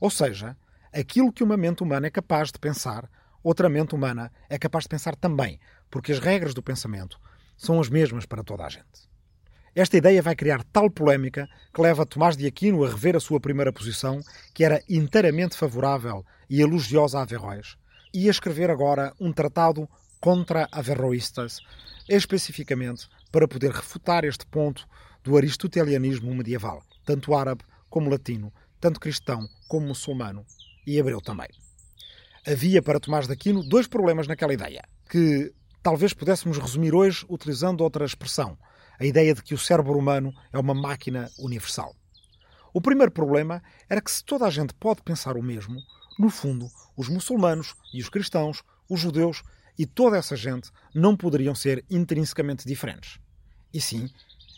Ou 0.00 0.08
seja, 0.08 0.56
aquilo 0.90 1.30
que 1.30 1.44
uma 1.44 1.58
mente 1.58 1.82
humana 1.82 2.06
é 2.06 2.10
capaz 2.10 2.50
de 2.50 2.58
pensar, 2.58 3.10
outra 3.42 3.68
mente 3.68 3.94
humana 3.94 4.32
é 4.48 4.58
capaz 4.58 4.84
de 4.84 4.88
pensar 4.88 5.16
também, 5.16 5.58
porque 5.90 6.12
as 6.12 6.18
regras 6.18 6.54
do 6.54 6.62
pensamento 6.62 7.18
são 7.56 7.80
as 7.80 7.88
mesmas 7.88 8.26
para 8.26 8.42
toda 8.42 8.64
a 8.64 8.68
gente. 8.68 9.10
Esta 9.74 9.96
ideia 9.96 10.20
vai 10.20 10.36
criar 10.36 10.62
tal 10.64 10.90
polémica 10.90 11.48
que 11.72 11.80
leva 11.80 12.04
Tomás 12.04 12.36
de 12.36 12.46
Aquino 12.46 12.84
a 12.84 12.88
rever 12.88 13.16
a 13.16 13.20
sua 13.20 13.40
primeira 13.40 13.72
posição, 13.72 14.20
que 14.52 14.64
era 14.64 14.82
inteiramente 14.88 15.56
favorável 15.56 16.24
e 16.48 16.60
elogiosa 16.60 17.18
a 17.18 17.22
Averroes, 17.22 17.76
e 18.12 18.28
a 18.28 18.30
escrever 18.30 18.70
agora 18.70 19.14
um 19.18 19.32
tratado 19.32 19.88
contra 20.20 20.68
averroístas, 20.70 21.60
especificamente 22.08 23.08
para 23.30 23.48
poder 23.48 23.70
refutar 23.70 24.24
este 24.24 24.46
ponto 24.46 24.86
do 25.24 25.36
aristotelianismo 25.36 26.34
medieval, 26.34 26.82
tanto 27.04 27.34
árabe 27.34 27.64
como 27.88 28.10
latino, 28.10 28.52
tanto 28.78 29.00
cristão 29.00 29.48
como 29.68 29.86
muçulmano 29.86 30.44
e 30.86 30.98
hebreu 30.98 31.20
também. 31.20 31.48
Havia 32.44 32.82
para 32.82 32.98
Tomás 32.98 33.28
de 33.28 33.32
Aquino 33.32 33.62
dois 33.62 33.86
problemas 33.86 34.26
naquela 34.26 34.52
ideia, 34.52 34.82
que 35.08 35.54
talvez 35.80 36.12
pudéssemos 36.12 36.58
resumir 36.58 36.92
hoje 36.92 37.24
utilizando 37.28 37.82
outra 37.82 38.04
expressão, 38.04 38.58
a 38.98 39.04
ideia 39.04 39.32
de 39.32 39.44
que 39.44 39.54
o 39.54 39.58
cérebro 39.58 39.96
humano 39.96 40.34
é 40.52 40.58
uma 40.58 40.74
máquina 40.74 41.30
universal. 41.38 41.94
O 42.74 42.80
primeiro 42.80 43.12
problema 43.12 43.62
era 43.88 44.00
que 44.00 44.10
se 44.10 44.24
toda 44.24 44.44
a 44.44 44.50
gente 44.50 44.74
pode 44.74 45.02
pensar 45.02 45.36
o 45.36 45.42
mesmo, 45.42 45.80
no 46.18 46.28
fundo, 46.30 46.66
os 46.96 47.08
muçulmanos 47.08 47.76
e 47.94 48.00
os 48.00 48.08
cristãos, 48.08 48.64
os 48.90 48.98
judeus 48.98 49.44
e 49.78 49.86
toda 49.86 50.18
essa 50.18 50.34
gente 50.34 50.68
não 50.92 51.16
poderiam 51.16 51.54
ser 51.54 51.84
intrinsecamente 51.88 52.66
diferentes. 52.66 53.20
E 53.72 53.80
sim, 53.80 54.10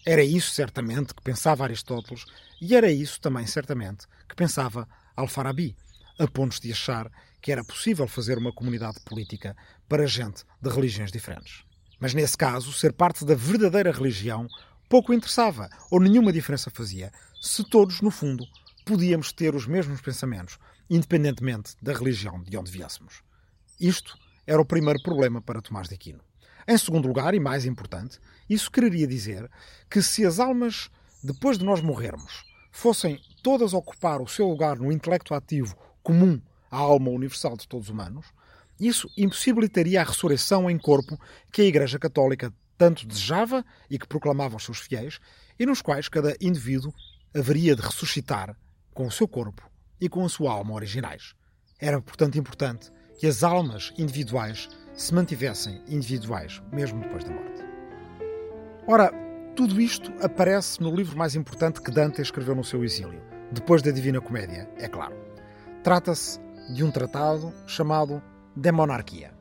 era 0.07 0.25
isso 0.25 0.53
certamente 0.53 1.15
que 1.15 1.23
pensava 1.23 1.65
Aristóteles 1.65 2.25
e 2.63 2.75
era 2.75 2.91
isso 2.91 3.21
também 3.21 3.47
certamente 3.47 4.07
que 4.27 4.35
pensava 4.35 4.89
Al-Farabi, 5.15 5.77
a 6.19 6.27
pontos 6.27 6.61
de 6.61 6.73
achar 6.73 7.11
que 7.45 7.53
era 7.53 7.63
possível 7.63 8.09
fazer 8.09 8.39
uma 8.39 8.55
comunidade 8.55 8.99
política 9.01 9.55
para 9.87 10.07
gente 10.07 10.45
de 10.63 10.71
religiões 10.71 11.13
diferentes. 11.13 11.63
Mas 12.01 12.15
nesse 12.15 12.39
caso, 12.39 12.73
ser 12.73 12.95
parte 12.95 13.23
da 13.23 13.35
verdadeira 13.35 13.93
religião 13.93 14.49
pouco 14.89 15.13
interessava 15.13 15.69
ou 15.91 16.01
nenhuma 16.01 16.33
diferença 16.33 16.71
fazia, 16.71 17.13
se 17.43 17.63
todos, 17.63 18.01
no 18.01 18.11
fundo, 18.11 18.47
podíamos 18.87 19.31
ter 19.31 19.55
os 19.55 19.67
mesmos 19.67 20.01
pensamentos, 20.01 20.59
independentemente 20.89 21.77
da 21.83 21.93
religião 21.93 22.43
de 22.43 22.57
onde 22.57 22.71
viéssemos. 22.71 23.23
Isto 23.79 24.17
era 24.47 24.63
o 24.63 24.65
primeiro 24.65 25.03
problema 25.03 25.43
para 25.43 25.61
Tomás 25.61 25.87
de 25.87 25.97
Aquino. 25.97 26.25
Em 26.67 26.79
segundo 26.79 27.07
lugar, 27.07 27.35
e 27.35 27.41
mais 27.41 27.67
importante, 27.67 28.19
isso 28.49 28.71
quereria 28.71 29.07
dizer 29.07 29.51
que 29.91 30.01
se 30.01 30.25
as 30.25 30.41
almas, 30.41 30.89
depois 31.23 31.59
de 31.59 31.65
nós 31.67 31.83
morrermos, 31.83 32.43
fossem 32.73 33.21
todas 33.43 33.75
ocupar 33.75 34.23
o 34.23 34.27
seu 34.27 34.49
lugar 34.49 34.79
no 34.79 34.91
intelecto 34.91 35.35
ativo 35.35 35.77
comum 36.03 36.41
à 36.75 36.79
alma 36.79 37.11
universal 37.11 37.57
de 37.57 37.69
todos 37.69 37.87
os 37.87 37.93
humanos, 37.93 38.27
isso 38.79 39.09
impossibilitaria 39.17 40.01
a 40.01 40.05
ressurreição 40.05 40.69
em 40.69 40.77
corpo 40.77 41.19
que 41.53 41.63
a 41.63 41.67
Igreja 41.67 41.99
Católica 41.99 42.53
tanto 42.77 43.07
desejava 43.07 43.65
e 43.89 43.99
que 43.99 44.09
proclamava 44.09 44.57
aos 44.57 44.65
seus 44.65 44.81
fiéis, 44.81 45.21
e 45.57 45.65
nos 45.65 45.81
quais 45.81 46.09
cada 46.09 46.37
indivíduo 46.41 46.93
haveria 47.33 47.77
de 47.77 47.83
ressuscitar 47.83 48.57
com 48.93 49.07
o 49.07 49.13
seu 49.13 49.29
corpo 49.29 49.63
e 50.01 50.09
com 50.09 50.25
a 50.25 50.29
sua 50.29 50.53
alma 50.53 50.75
originais. 50.75 51.35
Era, 51.79 52.01
portanto, 52.03 52.37
importante 52.37 52.91
que 53.19 53.29
as 53.29 53.45
almas 53.45 53.93
individuais 53.97 54.69
se 54.95 55.15
mantivessem 55.15 55.81
individuais, 55.87 56.61
mesmo 56.73 57.01
depois 57.01 57.23
da 57.23 57.31
morte. 57.31 57.63
Ora, 58.89 59.13
tudo 59.55 59.81
isto 59.81 60.13
aparece 60.21 60.81
no 60.81 60.95
livro 60.95 61.17
mais 61.17 61.37
importante 61.37 61.81
que 61.81 61.93
Dante 61.93 62.21
escreveu 62.21 62.57
no 62.57 62.65
seu 62.65 62.85
exílio, 62.85 63.23
depois 63.53 63.83
da 63.83 63.93
Divina 63.93 64.21
Comédia, 64.21 64.69
é 64.77 64.89
claro. 64.89 65.15
Trata-se 65.85 66.41
de 66.69 66.83
um 66.83 66.91
tratado 66.91 67.53
chamado 67.67 68.23
De 68.57 68.73
Monarquia. 68.73 69.33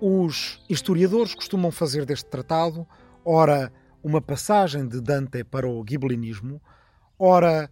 Os 0.00 0.62
historiadores 0.68 1.34
costumam 1.34 1.70
fazer 1.70 2.04
deste 2.04 2.28
tratado, 2.28 2.86
ora, 3.24 3.72
uma 4.02 4.20
passagem 4.20 4.86
de 4.86 5.00
Dante 5.00 5.42
para 5.44 5.68
o 5.68 5.82
ghibellinismo, 5.82 6.60
ora, 7.18 7.70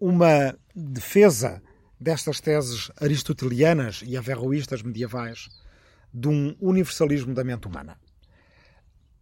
uma 0.00 0.56
defesa 0.74 1.62
destas 1.98 2.40
teses 2.40 2.90
aristotelianas 3.00 4.02
e 4.06 4.16
averroístas 4.16 4.82
medievais 4.82 5.48
de 6.12 6.28
um 6.28 6.56
universalismo 6.60 7.34
da 7.34 7.44
mente 7.44 7.66
humana. 7.66 7.98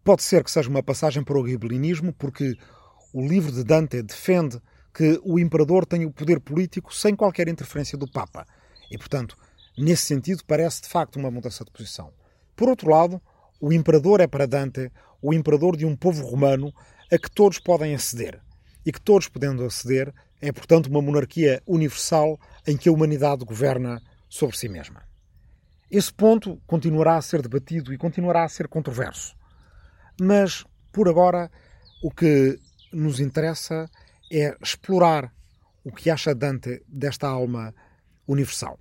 Pode 0.05 0.23
ser 0.23 0.45
que 0.45 0.51
seja 0.51 0.69
uma 0.69 0.83
passagem 0.83 1.25
para 1.25 1.39
o 1.39 1.43
ghibellinismo, 1.43 2.13
porque 2.13 2.57
o 3.13 3.27
livro 3.27 3.51
de 3.51 3.65
Dante 3.65 4.03
defende 4.03 4.61
que 4.93 5.21
o 5.25 5.39
imperador 5.39 5.87
tem 5.87 6.05
o 6.05 6.13
poder 6.13 6.39
político 6.41 6.95
sem 6.95 7.17
qualquer 7.17 7.49
interferência 7.49 7.99
do 7.99 8.09
Papa. 8.09 8.47
E, 8.91 8.99
portanto, 8.99 9.37
nesse 9.77 10.03
sentido, 10.03 10.45
parece 10.47 10.83
de 10.83 10.89
facto 10.89 11.17
uma 11.17 11.31
mudança 11.31 11.65
de 11.65 11.71
posição. 11.71 12.13
Por 12.57 12.69
outro 12.69 12.91
lado, 12.91 13.21
o 13.61 13.73
imperador 13.73 14.21
é 14.21 14.27
para 14.27 14.47
Dante 14.47 14.91
o 15.23 15.33
imperador 15.33 15.77
de 15.77 15.87
um 15.87 15.97
povo 15.97 16.25
romano 16.27 16.73
a 17.13 17.19
que 17.19 17.31
todos 17.31 17.59
podem 17.59 17.95
aceder. 17.95 18.41
E 18.85 18.93
que 18.93 19.01
todos 19.01 19.29
podendo 19.29 19.65
aceder 19.65 20.13
é, 20.41 20.53
portanto, 20.53 20.89
uma 20.89 21.01
monarquia 21.01 21.63
universal 21.67 22.39
em 22.67 22.77
que 22.77 22.89
a 22.89 22.93
humanidade 22.93 23.45
governa 23.45 24.01
sobre 24.29 24.59
si 24.59 24.69
mesma. 24.69 25.03
Esse 25.91 26.13
ponto 26.13 26.61
continuará 26.67 27.17
a 27.17 27.23
ser 27.23 27.41
debatido 27.41 27.95
e 27.95 27.97
continuará 27.97 28.45
a 28.45 28.49
ser 28.49 28.69
controverso. 28.69 29.35
Mas, 30.21 30.65
por 30.93 31.09
agora, 31.09 31.51
o 32.03 32.11
que 32.11 32.59
nos 32.93 33.21
interessa 33.21 33.89
é 34.31 34.55
explorar 34.63 35.33
o 35.85 35.93
que 35.93 36.11
acha 36.11 36.35
Dante 36.35 36.83
desta 36.87 37.27
alma 37.27 37.75
universal. 38.27 38.79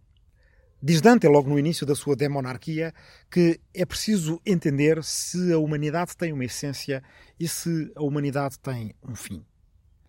Diz 0.85 0.99
Dante, 0.99 1.27
logo 1.27 1.49
no 1.49 1.57
início 1.57 1.85
da 1.85 1.95
sua 1.95 2.13
demonarquia, 2.13 2.93
que 3.31 3.57
é 3.73 3.85
preciso 3.85 4.41
entender 4.45 5.01
se 5.01 5.53
a 5.53 5.57
humanidade 5.57 6.17
tem 6.17 6.33
uma 6.33 6.43
essência 6.43 7.01
e 7.39 7.47
se 7.47 7.89
a 7.95 8.03
humanidade 8.03 8.59
tem 8.59 8.93
um 9.01 9.15
fim. 9.15 9.45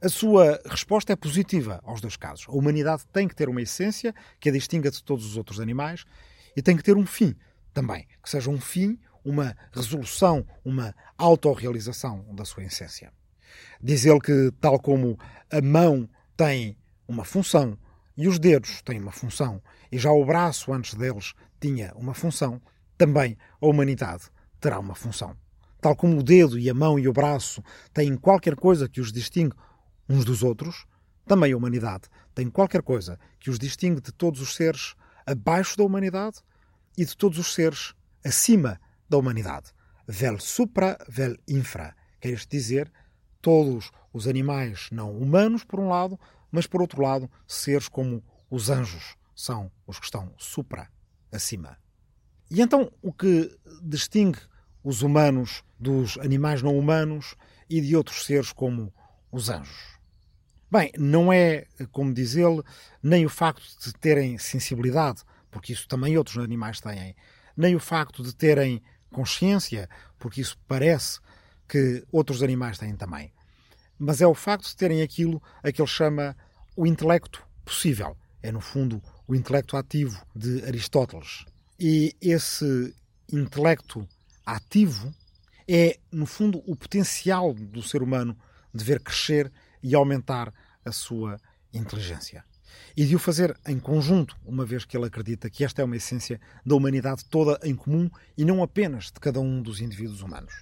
A 0.02 0.08
sua 0.08 0.60
resposta 0.66 1.12
é 1.12 1.16
positiva 1.16 1.80
aos 1.84 2.00
dois 2.00 2.16
casos. 2.16 2.46
A 2.48 2.52
humanidade 2.52 3.04
tem 3.12 3.28
que 3.28 3.36
ter 3.36 3.48
uma 3.48 3.62
essência 3.62 4.12
que 4.40 4.48
a 4.48 4.52
distinga 4.52 4.90
de 4.90 5.02
todos 5.02 5.24
os 5.24 5.36
outros 5.36 5.60
animais 5.60 6.04
e 6.56 6.60
tem 6.60 6.76
que 6.76 6.82
ter 6.82 6.96
um 6.96 7.06
fim 7.06 7.36
também, 7.72 8.06
que 8.20 8.28
seja 8.28 8.50
um 8.50 8.60
fim, 8.60 8.98
uma 9.24 9.56
resolução, 9.72 10.44
uma 10.64 10.92
autorrealização 11.16 12.26
da 12.34 12.44
sua 12.44 12.64
essência. 12.64 13.12
Diz 13.80 14.04
ele 14.04 14.20
que, 14.20 14.50
tal 14.60 14.80
como 14.80 15.16
a 15.50 15.60
mão 15.62 16.08
tem 16.36 16.76
uma 17.06 17.24
função 17.24 17.78
e 18.16 18.28
os 18.28 18.38
dedos 18.38 18.82
têm 18.82 19.00
uma 19.00 19.12
função, 19.12 19.62
e 19.90 19.98
já 19.98 20.10
o 20.10 20.24
braço 20.24 20.72
antes 20.72 20.94
deles 20.94 21.34
tinha 21.60 21.92
uma 21.96 22.14
função, 22.14 22.60
também 22.96 23.36
a 23.60 23.66
humanidade 23.66 24.24
terá 24.60 24.78
uma 24.78 24.94
função. 24.94 25.36
Tal 25.80 25.94
como 25.94 26.18
o 26.18 26.22
dedo 26.22 26.58
e 26.58 26.70
a 26.70 26.74
mão 26.74 26.98
e 26.98 27.08
o 27.08 27.12
braço 27.12 27.62
têm 27.92 28.16
qualquer 28.16 28.56
coisa 28.56 28.88
que 28.88 29.00
os 29.00 29.12
distingue 29.12 29.54
uns 30.08 30.24
dos 30.24 30.42
outros, 30.42 30.86
também 31.26 31.52
a 31.52 31.56
humanidade 31.56 32.04
tem 32.34 32.50
qualquer 32.50 32.82
coisa 32.82 33.18
que 33.38 33.50
os 33.50 33.58
distingue 33.58 34.00
de 34.00 34.12
todos 34.12 34.40
os 34.40 34.54
seres 34.54 34.94
abaixo 35.26 35.76
da 35.76 35.84
humanidade 35.84 36.38
e 36.96 37.04
de 37.04 37.16
todos 37.16 37.38
os 37.38 37.54
seres 37.54 37.94
acima 38.24 38.80
da 39.08 39.16
humanidade. 39.16 39.72
Vel 40.06 40.38
supra, 40.38 40.98
vel 41.08 41.36
infra. 41.48 41.94
Quer 42.20 42.30
isto 42.30 42.50
dizer, 42.50 42.92
todos 43.40 43.90
os 44.12 44.26
animais 44.26 44.88
não 44.90 45.16
humanos, 45.16 45.64
por 45.64 45.80
um 45.80 45.88
lado, 45.88 46.18
mas 46.54 46.68
por 46.68 46.80
outro 46.80 47.02
lado, 47.02 47.28
seres 47.48 47.88
como 47.88 48.22
os 48.48 48.70
anjos 48.70 49.16
são 49.34 49.72
os 49.84 49.98
que 49.98 50.04
estão 50.04 50.32
supra, 50.38 50.88
acima. 51.32 51.76
E 52.48 52.62
então 52.62 52.92
o 53.02 53.12
que 53.12 53.58
distingue 53.82 54.38
os 54.84 55.02
humanos 55.02 55.64
dos 55.80 56.16
animais 56.18 56.62
não 56.62 56.78
humanos 56.78 57.34
e 57.68 57.80
de 57.80 57.96
outros 57.96 58.24
seres 58.24 58.52
como 58.52 58.94
os 59.32 59.50
anjos? 59.50 59.98
Bem, 60.70 60.92
não 60.96 61.32
é, 61.32 61.66
como 61.90 62.14
diz 62.14 62.36
ele, 62.36 62.62
nem 63.02 63.26
o 63.26 63.28
facto 63.28 63.64
de 63.84 63.92
terem 63.92 64.38
sensibilidade, 64.38 65.24
porque 65.50 65.72
isso 65.72 65.88
também 65.88 66.16
outros 66.16 66.38
animais 66.38 66.80
têm, 66.80 67.16
nem 67.56 67.74
o 67.74 67.80
facto 67.80 68.22
de 68.22 68.32
terem 68.32 68.80
consciência, 69.10 69.88
porque 70.20 70.40
isso 70.40 70.56
parece 70.68 71.18
que 71.66 72.04
outros 72.12 72.44
animais 72.44 72.78
têm 72.78 72.94
também. 72.94 73.32
Mas 73.98 74.20
é 74.20 74.26
o 74.26 74.34
facto 74.34 74.66
de 74.66 74.76
terem 74.76 75.02
aquilo 75.02 75.42
a 75.60 75.72
que 75.72 75.80
ele 75.80 75.88
chama 75.88 76.36
o 76.76 76.86
intelecto 76.86 77.46
possível. 77.64 78.16
É, 78.42 78.52
no 78.52 78.60
fundo, 78.60 79.02
o 79.26 79.34
intelecto 79.34 79.76
ativo 79.76 80.20
de 80.36 80.62
Aristóteles. 80.64 81.44
E 81.78 82.14
esse 82.20 82.94
intelecto 83.32 84.06
ativo 84.44 85.12
é, 85.66 85.98
no 86.12 86.26
fundo, 86.26 86.62
o 86.66 86.76
potencial 86.76 87.54
do 87.54 87.82
ser 87.82 88.02
humano 88.02 88.36
de 88.72 88.84
ver 88.84 89.00
crescer 89.00 89.50
e 89.82 89.94
aumentar 89.94 90.52
a 90.84 90.92
sua 90.92 91.38
inteligência. 91.72 92.44
E 92.96 93.04
de 93.04 93.16
o 93.16 93.18
fazer 93.18 93.58
em 93.66 93.78
conjunto, 93.78 94.36
uma 94.44 94.64
vez 94.64 94.84
que 94.84 94.96
ele 94.96 95.06
acredita 95.06 95.48
que 95.48 95.64
esta 95.64 95.82
é 95.82 95.84
uma 95.84 95.96
essência 95.96 96.40
da 96.64 96.74
humanidade 96.74 97.24
toda 97.24 97.58
em 97.62 97.74
comum 97.74 98.10
e 98.36 98.44
não 98.44 98.62
apenas 98.62 99.06
de 99.06 99.20
cada 99.20 99.40
um 99.40 99.62
dos 99.62 99.80
indivíduos 99.80 100.20
humanos. 100.20 100.52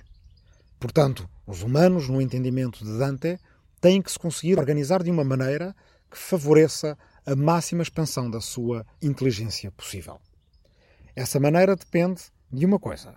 Portanto, 0.78 1.28
os 1.46 1.62
humanos, 1.62 2.08
no 2.08 2.20
entendimento 2.20 2.84
de 2.84 2.98
Dante, 2.98 3.38
têm 3.80 4.00
que 4.00 4.12
se 4.12 4.18
conseguir 4.18 4.58
organizar 4.58 5.02
de 5.02 5.10
uma 5.10 5.24
maneira 5.24 5.74
que 6.12 6.18
favoreça 6.18 6.96
a 7.24 7.34
máxima 7.34 7.82
expansão 7.82 8.30
da 8.30 8.40
sua 8.40 8.86
inteligência 9.00 9.70
possível. 9.72 10.20
Essa 11.16 11.40
maneira 11.40 11.74
depende 11.74 12.22
de 12.52 12.66
uma 12.66 12.78
coisa: 12.78 13.16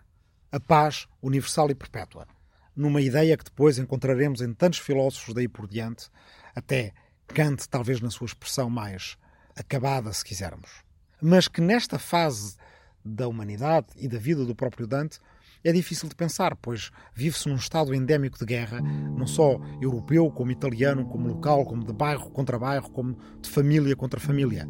a 0.51 0.59
paz 0.59 1.07
universal 1.21 1.69
e 1.69 1.75
perpétua, 1.75 2.25
numa 2.73 3.01
ideia 3.01 3.37
que 3.37 3.43
depois 3.43 3.77
encontraremos 3.77 4.41
em 4.41 4.53
tantos 4.53 4.79
filósofos 4.79 5.33
daí 5.33 5.47
por 5.47 5.67
diante, 5.67 6.09
até 6.55 6.93
Kant, 7.27 7.67
talvez 7.67 7.99
na 7.99 8.09
sua 8.09 8.27
expressão 8.27 8.69
mais 8.69 9.17
acabada, 9.55 10.13
se 10.13 10.23
quisermos. 10.23 10.83
Mas 11.21 11.47
que 11.47 11.59
nesta 11.59 11.99
fase 11.99 12.55
da 13.03 13.27
humanidade 13.27 13.87
e 13.97 14.07
da 14.07 14.17
vida 14.17 14.45
do 14.45 14.55
próprio 14.55 14.87
Dante 14.87 15.19
é 15.65 15.71
difícil 15.71 16.07
de 16.07 16.15
pensar, 16.15 16.55
pois 16.55 16.91
vive-se 17.15 17.49
num 17.49 17.55
estado 17.55 17.93
endémico 17.93 18.37
de 18.37 18.45
guerra, 18.45 18.79
não 18.81 19.25
só 19.25 19.59
europeu, 19.81 20.29
como 20.29 20.51
italiano, 20.51 21.07
como 21.07 21.27
local, 21.27 21.65
como 21.65 21.83
de 21.83 21.91
bairro 21.91 22.29
contra 22.29 22.59
bairro, 22.59 22.91
como 22.91 23.17
de 23.41 23.49
família 23.49 23.95
contra 23.95 24.19
família. 24.19 24.67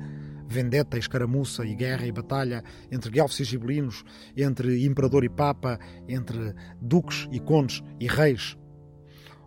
Vendetta, 0.48 0.98
escaramuça 0.98 1.66
e 1.66 1.76
guerra 1.76 2.06
e 2.06 2.14
batalha 2.14 2.64
entre 2.90 3.12
guelfos 3.12 3.42
e 3.42 3.44
gibelinos, 3.44 4.06
entre 4.38 4.86
imperador 4.86 5.26
e 5.26 5.30
papa, 5.30 5.78
entre 6.08 6.54
duques 6.82 7.28
e 7.30 7.42
condes 7.42 7.84
e 8.00 8.08
reis. 8.08 8.58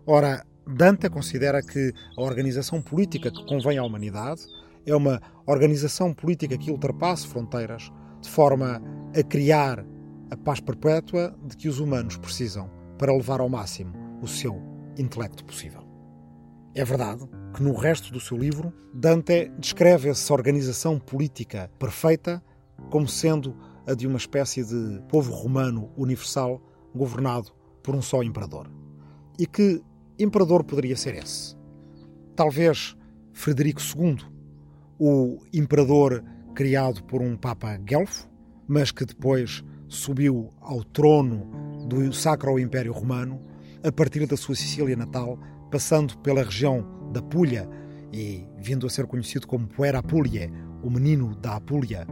Ora, 0.05 0.45
Dante 0.67 1.09
considera 1.09 1.63
que 1.63 1.91
a 2.15 2.21
organização 2.21 2.79
política 2.79 3.31
que 3.31 3.43
convém 3.47 3.79
à 3.79 3.83
humanidade 3.83 4.41
é 4.85 4.95
uma 4.95 5.19
organização 5.47 6.13
política 6.13 6.59
que 6.59 6.69
ultrapasse 6.69 7.27
fronteiras, 7.27 7.89
de 8.21 8.29
forma 8.29 8.79
a 9.17 9.23
criar 9.23 9.83
a 10.31 10.37
paz 10.37 10.59
perpétua 10.59 11.35
de 11.45 11.57
que 11.57 11.67
os 11.67 11.79
humanos 11.79 12.17
precisam 12.17 12.69
para 12.97 13.13
levar 13.13 13.39
ao 13.39 13.49
máximo 13.49 13.93
o 14.21 14.27
seu 14.27 14.61
intelecto 14.97 15.43
possível. 15.43 15.83
É 16.75 16.83
verdade 16.83 17.27
que 17.53 17.63
no 17.63 17.73
resto 17.73 18.13
do 18.13 18.19
seu 18.19 18.37
livro, 18.37 18.71
Dante 18.93 19.51
descreve 19.57 20.09
essa 20.09 20.33
organização 20.33 20.99
política 20.99 21.71
perfeita 21.79 22.43
como 22.89 23.07
sendo 23.07 23.55
a 23.87 23.93
de 23.93 24.05
uma 24.05 24.17
espécie 24.17 24.63
de 24.63 25.01
povo 25.07 25.33
romano 25.33 25.91
universal 25.97 26.61
governado 26.93 27.51
por 27.81 27.95
um 27.95 28.01
só 28.01 28.21
imperador. 28.21 28.69
E 29.37 29.47
que 29.47 29.81
imperador 30.17 30.63
poderia 30.63 30.95
ser 30.95 31.15
esse? 31.15 31.55
Talvez 32.35 32.95
Frederico 33.33 33.81
II, 33.81 34.17
o 34.99 35.39
imperador 35.53 36.23
criado 36.53 37.03
por 37.03 37.21
um 37.21 37.35
Papa 37.35 37.77
Guelfo, 37.77 38.29
mas 38.67 38.91
que 38.91 39.05
depois 39.05 39.63
subiu 39.89 40.53
ao 40.61 40.83
trono 40.83 41.49
do 41.87 42.13
Sacro 42.13 42.59
Império 42.59 42.93
Romano 42.93 43.41
a 43.83 43.91
partir 43.91 44.25
da 44.27 44.37
sua 44.37 44.55
Sicília 44.55 44.95
natal, 44.95 45.37
passando 45.71 46.17
pela 46.19 46.43
região 46.43 47.11
da 47.11 47.21
Puglia 47.21 47.67
e 48.13 48.45
vindo 48.57 48.85
a 48.85 48.89
ser 48.89 49.07
conhecido 49.07 49.47
como 49.47 49.67
Puera 49.67 49.99
Apulie, 49.99 50.51
o 50.83 50.89
menino 50.89 51.35
da 51.35 51.55
Apulia, 51.55 52.05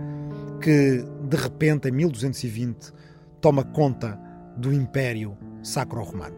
que 0.61 1.03
de 1.29 1.37
repente 1.37 1.87
em 1.87 1.91
1220 1.91 2.91
toma 3.39 3.63
conta 3.63 4.19
do 4.57 4.73
Império 4.73 5.37
Sacro-Romano. 5.61 6.37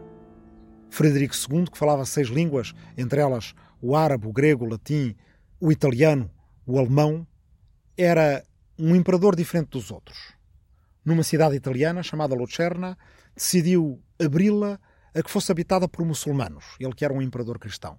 Frederico 0.90 1.34
II, 1.34 1.64
que 1.70 1.78
falava 1.78 2.04
seis 2.04 2.28
línguas, 2.28 2.74
entre 2.98 3.20
elas 3.20 3.54
o 3.80 3.96
árabe, 3.96 4.26
o 4.26 4.32
grego, 4.32 4.66
o 4.66 4.68
latim, 4.68 5.14
o 5.58 5.72
italiano, 5.72 6.30
o 6.66 6.78
alemão, 6.78 7.26
era 7.96 8.42
um 8.78 8.94
imperador 8.94 9.36
diferente 9.36 9.70
dos 9.70 9.90
outros 9.90 10.39
numa 11.04 11.22
cidade 11.22 11.56
italiana 11.56 12.02
chamada 12.02 12.34
Lucerna, 12.34 12.96
decidiu 13.34 14.02
abri-la 14.18 14.78
a 15.14 15.22
que 15.22 15.30
fosse 15.30 15.50
habitada 15.50 15.88
por 15.88 16.04
muçulmanos, 16.04 16.64
ele 16.78 16.94
que 16.94 17.04
era 17.04 17.14
um 17.14 17.22
imperador 17.22 17.58
cristão. 17.58 17.98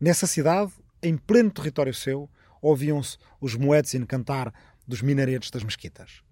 Nessa 0.00 0.26
cidade, 0.26 0.72
em 1.02 1.16
pleno 1.16 1.50
território 1.50 1.94
seu, 1.94 2.28
ouviam-se 2.60 3.18
os 3.40 3.54
muezzin 3.54 4.04
cantar 4.04 4.52
dos 4.86 5.02
minaretes 5.02 5.50
das 5.50 5.64
mesquitas. 5.64 6.22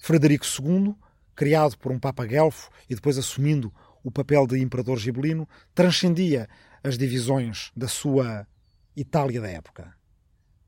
Frederico 0.00 0.44
II, 0.44 0.94
criado 1.34 1.78
por 1.78 1.90
um 1.90 1.98
Papa 1.98 2.24
Guelfo 2.26 2.70
e 2.88 2.94
depois 2.94 3.18
assumindo 3.18 3.72
o 4.02 4.10
papel 4.10 4.46
de 4.46 4.60
imperador 4.60 4.98
gibelino, 4.98 5.48
transcendia 5.74 6.48
as 6.82 6.98
divisões 6.98 7.72
da 7.74 7.88
sua 7.88 8.46
Itália 8.94 9.40
da 9.40 9.48
época. 9.48 9.94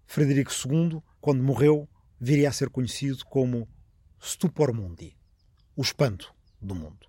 Frederico 0.06 0.50
II, 0.50 1.02
quando 1.20 1.42
morreu, 1.42 1.88
viria 2.18 2.48
a 2.48 2.52
ser 2.52 2.70
conhecido 2.70 3.24
como 3.26 3.68
Stupor 4.26 4.74
Mundi, 4.74 5.16
o 5.76 5.82
espanto 5.82 6.34
do 6.60 6.74
mundo. 6.74 7.06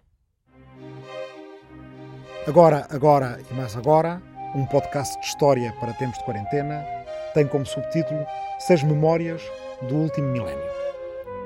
Agora, 2.46 2.86
agora 2.92 3.42
e 3.50 3.54
mais 3.56 3.76
agora, 3.76 4.22
um 4.54 4.68
podcast 4.68 5.20
de 5.20 5.26
história 5.26 5.74
para 5.80 5.96
tempos 5.96 6.20
de 6.20 6.26
quarentena, 6.26 6.86
tem 7.34 7.48
como 7.48 7.66
subtítulo 7.66 8.24
Seis 8.60 8.84
Memórias 8.84 9.42
do 9.90 9.96
Último 9.96 10.28
Milénio. 10.28 10.70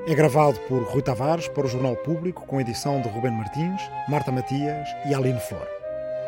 É 0.06 0.14
gravado 0.14 0.60
por 0.68 0.82
Rui 0.82 1.00
Tavares 1.00 1.48
para 1.48 1.64
o 1.64 1.68
Jornal 1.68 1.96
Público, 1.96 2.46
com 2.46 2.60
edição 2.60 3.00
de 3.00 3.08
Rubén 3.08 3.32
Martins, 3.32 3.80
Marta 4.08 4.30
Matias 4.30 4.86
e 5.06 5.14
Aline 5.14 5.40
Flor. 5.40 5.66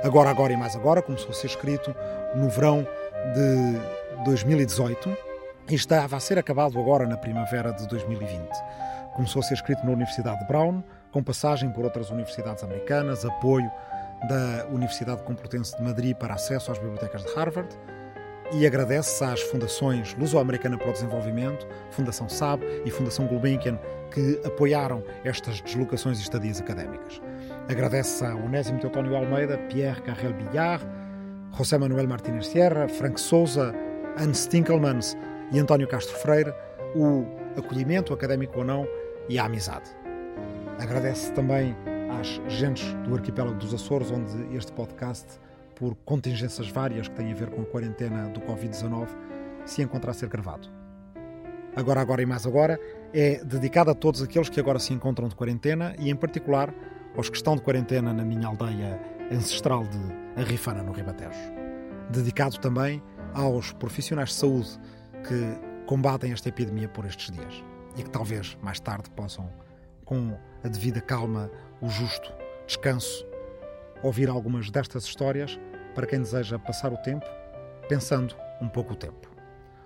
Agora, 0.03 0.31
agora 0.31 0.55
e 0.55 0.57
mais 0.57 0.75
agora 0.75 1.03
começou 1.03 1.29
a 1.31 1.35
ser 1.35 1.49
escrito 1.49 1.95
no 2.35 2.49
verão 2.49 2.89
de 3.35 4.25
2018 4.25 5.15
e 5.69 5.75
estava 5.75 6.17
a 6.17 6.21
ser 6.21 6.39
acabado 6.39 6.79
agora 6.79 7.07
na 7.07 7.19
primavera 7.19 7.73
de 7.73 7.87
2020. 7.89 8.49
Começou 9.15 9.41
a 9.41 9.43
ser 9.45 9.55
escrito 9.55 9.85
na 9.85 9.93
Universidade 9.93 10.41
de 10.41 10.47
Brown, 10.47 10.83
com 11.13 11.23
passagem 11.23 11.71
por 11.71 11.85
outras 11.85 12.11
universidades 12.11 12.65
americanas, 12.65 13.25
apoio 13.25 13.71
da 14.29 14.67
Universidade 14.73 15.23
Complutense 15.23 15.77
de 15.77 15.83
Madrid 15.85 16.17
para 16.17 16.35
acesso 16.35 16.73
às 16.73 16.79
bibliotecas 16.79 17.23
de 17.23 17.33
Harvard 17.35 17.69
e 18.53 18.67
agradece 18.67 19.23
às 19.25 19.41
fundações 19.41 20.15
Luso-Americana 20.19 20.77
para 20.77 20.89
o 20.89 20.93
Desenvolvimento, 20.93 21.67
Fundação 21.91 22.29
SAB 22.29 22.63
e 22.85 22.91
Fundação 22.91 23.27
Gulbenkian 23.27 23.79
que 24.11 24.41
apoiaram 24.45 25.03
estas 25.25 25.61
deslocações 25.61 26.19
e 26.19 26.23
estadias 26.23 26.61
académicas. 26.61 27.23
Agradece 27.69 28.25
a 28.25 28.35
Onésimo 28.35 28.81
Teotónio 28.81 29.15
Almeida, 29.15 29.59
Pierre 29.69 30.03
Carrel 30.03 30.35
Billard, 30.35 30.85
José 31.57 31.79
Manuel 31.79 32.09
Martínez 32.09 32.49
Sierra, 32.49 32.89
Frank 32.89 33.21
Souza, 33.21 33.73
Anne 34.19 34.35
Stinkelmans 34.35 35.17
e 35.53 35.59
António 35.61 35.87
Castro 35.87 36.17
Freire 36.17 36.53
o 36.95 37.27
acolhimento, 37.57 38.13
académico 38.13 38.59
ou 38.59 38.65
não, 38.65 38.87
e 39.29 39.39
a 39.39 39.45
amizade. 39.45 39.91
Agradece 40.79 41.33
também 41.33 41.77
às 42.21 42.41
gentes 42.53 42.93
do 43.07 43.15
arquipélago 43.15 43.59
dos 43.59 43.73
Açores, 43.73 44.11
onde 44.11 44.57
este 44.57 44.73
podcast, 44.73 45.39
por 45.75 45.95
contingências 46.05 46.69
várias 46.69 47.09
que 47.09 47.15
têm 47.15 47.33
a 47.33 47.35
ver 47.35 47.51
com 47.51 47.63
a 47.63 47.65
quarentena 47.65 48.29
do 48.29 48.41
Covid-19, 48.41 49.09
se 49.65 49.83
encontra 49.83 50.11
a 50.11 50.15
ser 50.15 50.29
gravado. 50.29 50.69
Agora, 51.77 52.01
agora 52.01 52.23
e 52.23 52.27
mais 52.27 52.47
agora 52.47 52.79
é 53.13 53.43
dedicado 53.45 53.91
a 53.91 53.95
todos 53.95 54.23
aqueles 54.23 54.49
que 54.49 54.61
agora 54.61 54.79
se 54.79 54.93
encontram 54.93 55.29
de 55.29 55.35
quarentena 55.35 55.95
e, 55.99 56.11
em 56.11 56.17
particular, 56.17 56.73
aos 57.17 57.29
que 57.29 57.37
estão 57.37 57.57
de 57.57 57.63
quarentena 57.63 58.13
na 58.13 58.25
minha 58.25 58.47
aldeia 58.47 59.01
ancestral 59.31 59.85
de 59.85 60.41
Arrifana, 60.41 60.83
no 60.83 60.93
Ribatejo. 60.93 61.39
Dedicado 62.11 62.59
também 62.59 63.03
aos 63.33 63.73
profissionais 63.73 64.31
de 64.31 64.35
saúde 64.37 64.79
que 65.27 65.87
combatem 65.87 66.33
esta 66.33 66.49
epidemia 66.49 66.89
por 66.89 67.05
estes 67.07 67.31
dias 67.31 67.74
e 67.97 68.03
que 68.03 68.11
talvez 68.11 68.57
mais 68.63 68.81
tarde 68.81 69.11
possam, 69.11 69.51
com 70.05 70.39
a 70.63 70.69
devida 70.69 71.01
calma, 71.01 71.51
o 71.81 71.89
justo 71.89 72.33
descanso, 72.67 73.27
ouvir 74.03 74.29
algumas 74.29 74.71
destas 74.71 75.05
histórias 75.05 75.59
para 75.95 76.07
quem 76.07 76.21
deseja 76.21 76.59
passar 76.59 76.93
o 76.93 76.97
tempo 76.99 77.27
pensando 77.89 78.35
um 78.61 78.69
pouco 78.69 78.95
o 78.95 78.97
tempo. 78.97 79.35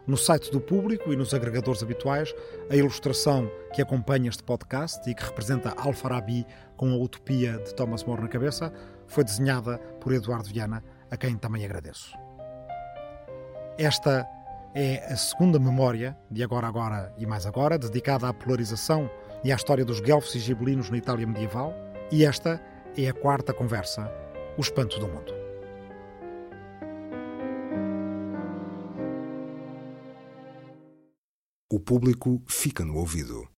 No 0.07 0.17
site 0.17 0.51
do 0.51 0.61
público 0.61 1.13
e 1.13 1.17
nos 1.17 1.35
agregadores 1.35 1.83
habituais, 1.83 2.35
a 2.71 2.75
ilustração 2.75 3.51
que 3.75 3.83
acompanha 3.83 4.31
este 4.31 4.43
podcast 4.43 5.09
e 5.09 5.15
que 5.15 5.23
representa 5.23 5.75
Al-Farabi 5.77 6.47
com 6.77 6.91
a 6.91 6.97
utopia 6.97 7.59
de 7.59 7.75
Thomas 7.75 8.05
More 8.05 8.23
na 8.23 8.29
cabeça 8.29 8.73
foi 9.07 9.23
desenhada 9.23 9.79
por 10.01 10.15
Eduardo 10.15 10.49
Viana, 10.49 10.83
a 11.11 11.17
quem 11.17 11.37
também 11.37 11.65
agradeço. 11.65 12.17
Esta 13.77 14.27
é 14.75 15.13
a 15.13 15.17
segunda 15.17 15.59
memória 15.59 16.17
de 16.31 16.43
Agora 16.43 16.67
Agora 16.67 17.13
e 17.17 17.27
Mais 17.27 17.47
Agora, 17.47 17.79
dedicada 17.79 18.29
à 18.29 18.33
polarização 18.33 19.11
e 19.45 19.53
à 19.53 19.57
história 19.57 19.85
dos 19.85 20.01
guelfos 20.01 20.35
e 20.35 20.39
gibelinos 20.39 20.91
na 20.91 20.97
Itália 20.97 21.27
medieval, 21.27 21.75
e 22.11 22.25
esta 22.25 22.61
é 22.97 23.09
a 23.09 23.13
quarta 23.13 23.53
conversa, 23.53 24.11
O 24.57 24.61
Espanto 24.61 24.99
do 24.99 25.09
Mundo. 25.09 25.33
O 31.71 31.79
público 31.79 32.43
fica 32.49 32.85
no 32.85 32.97
ouvido. 32.97 33.47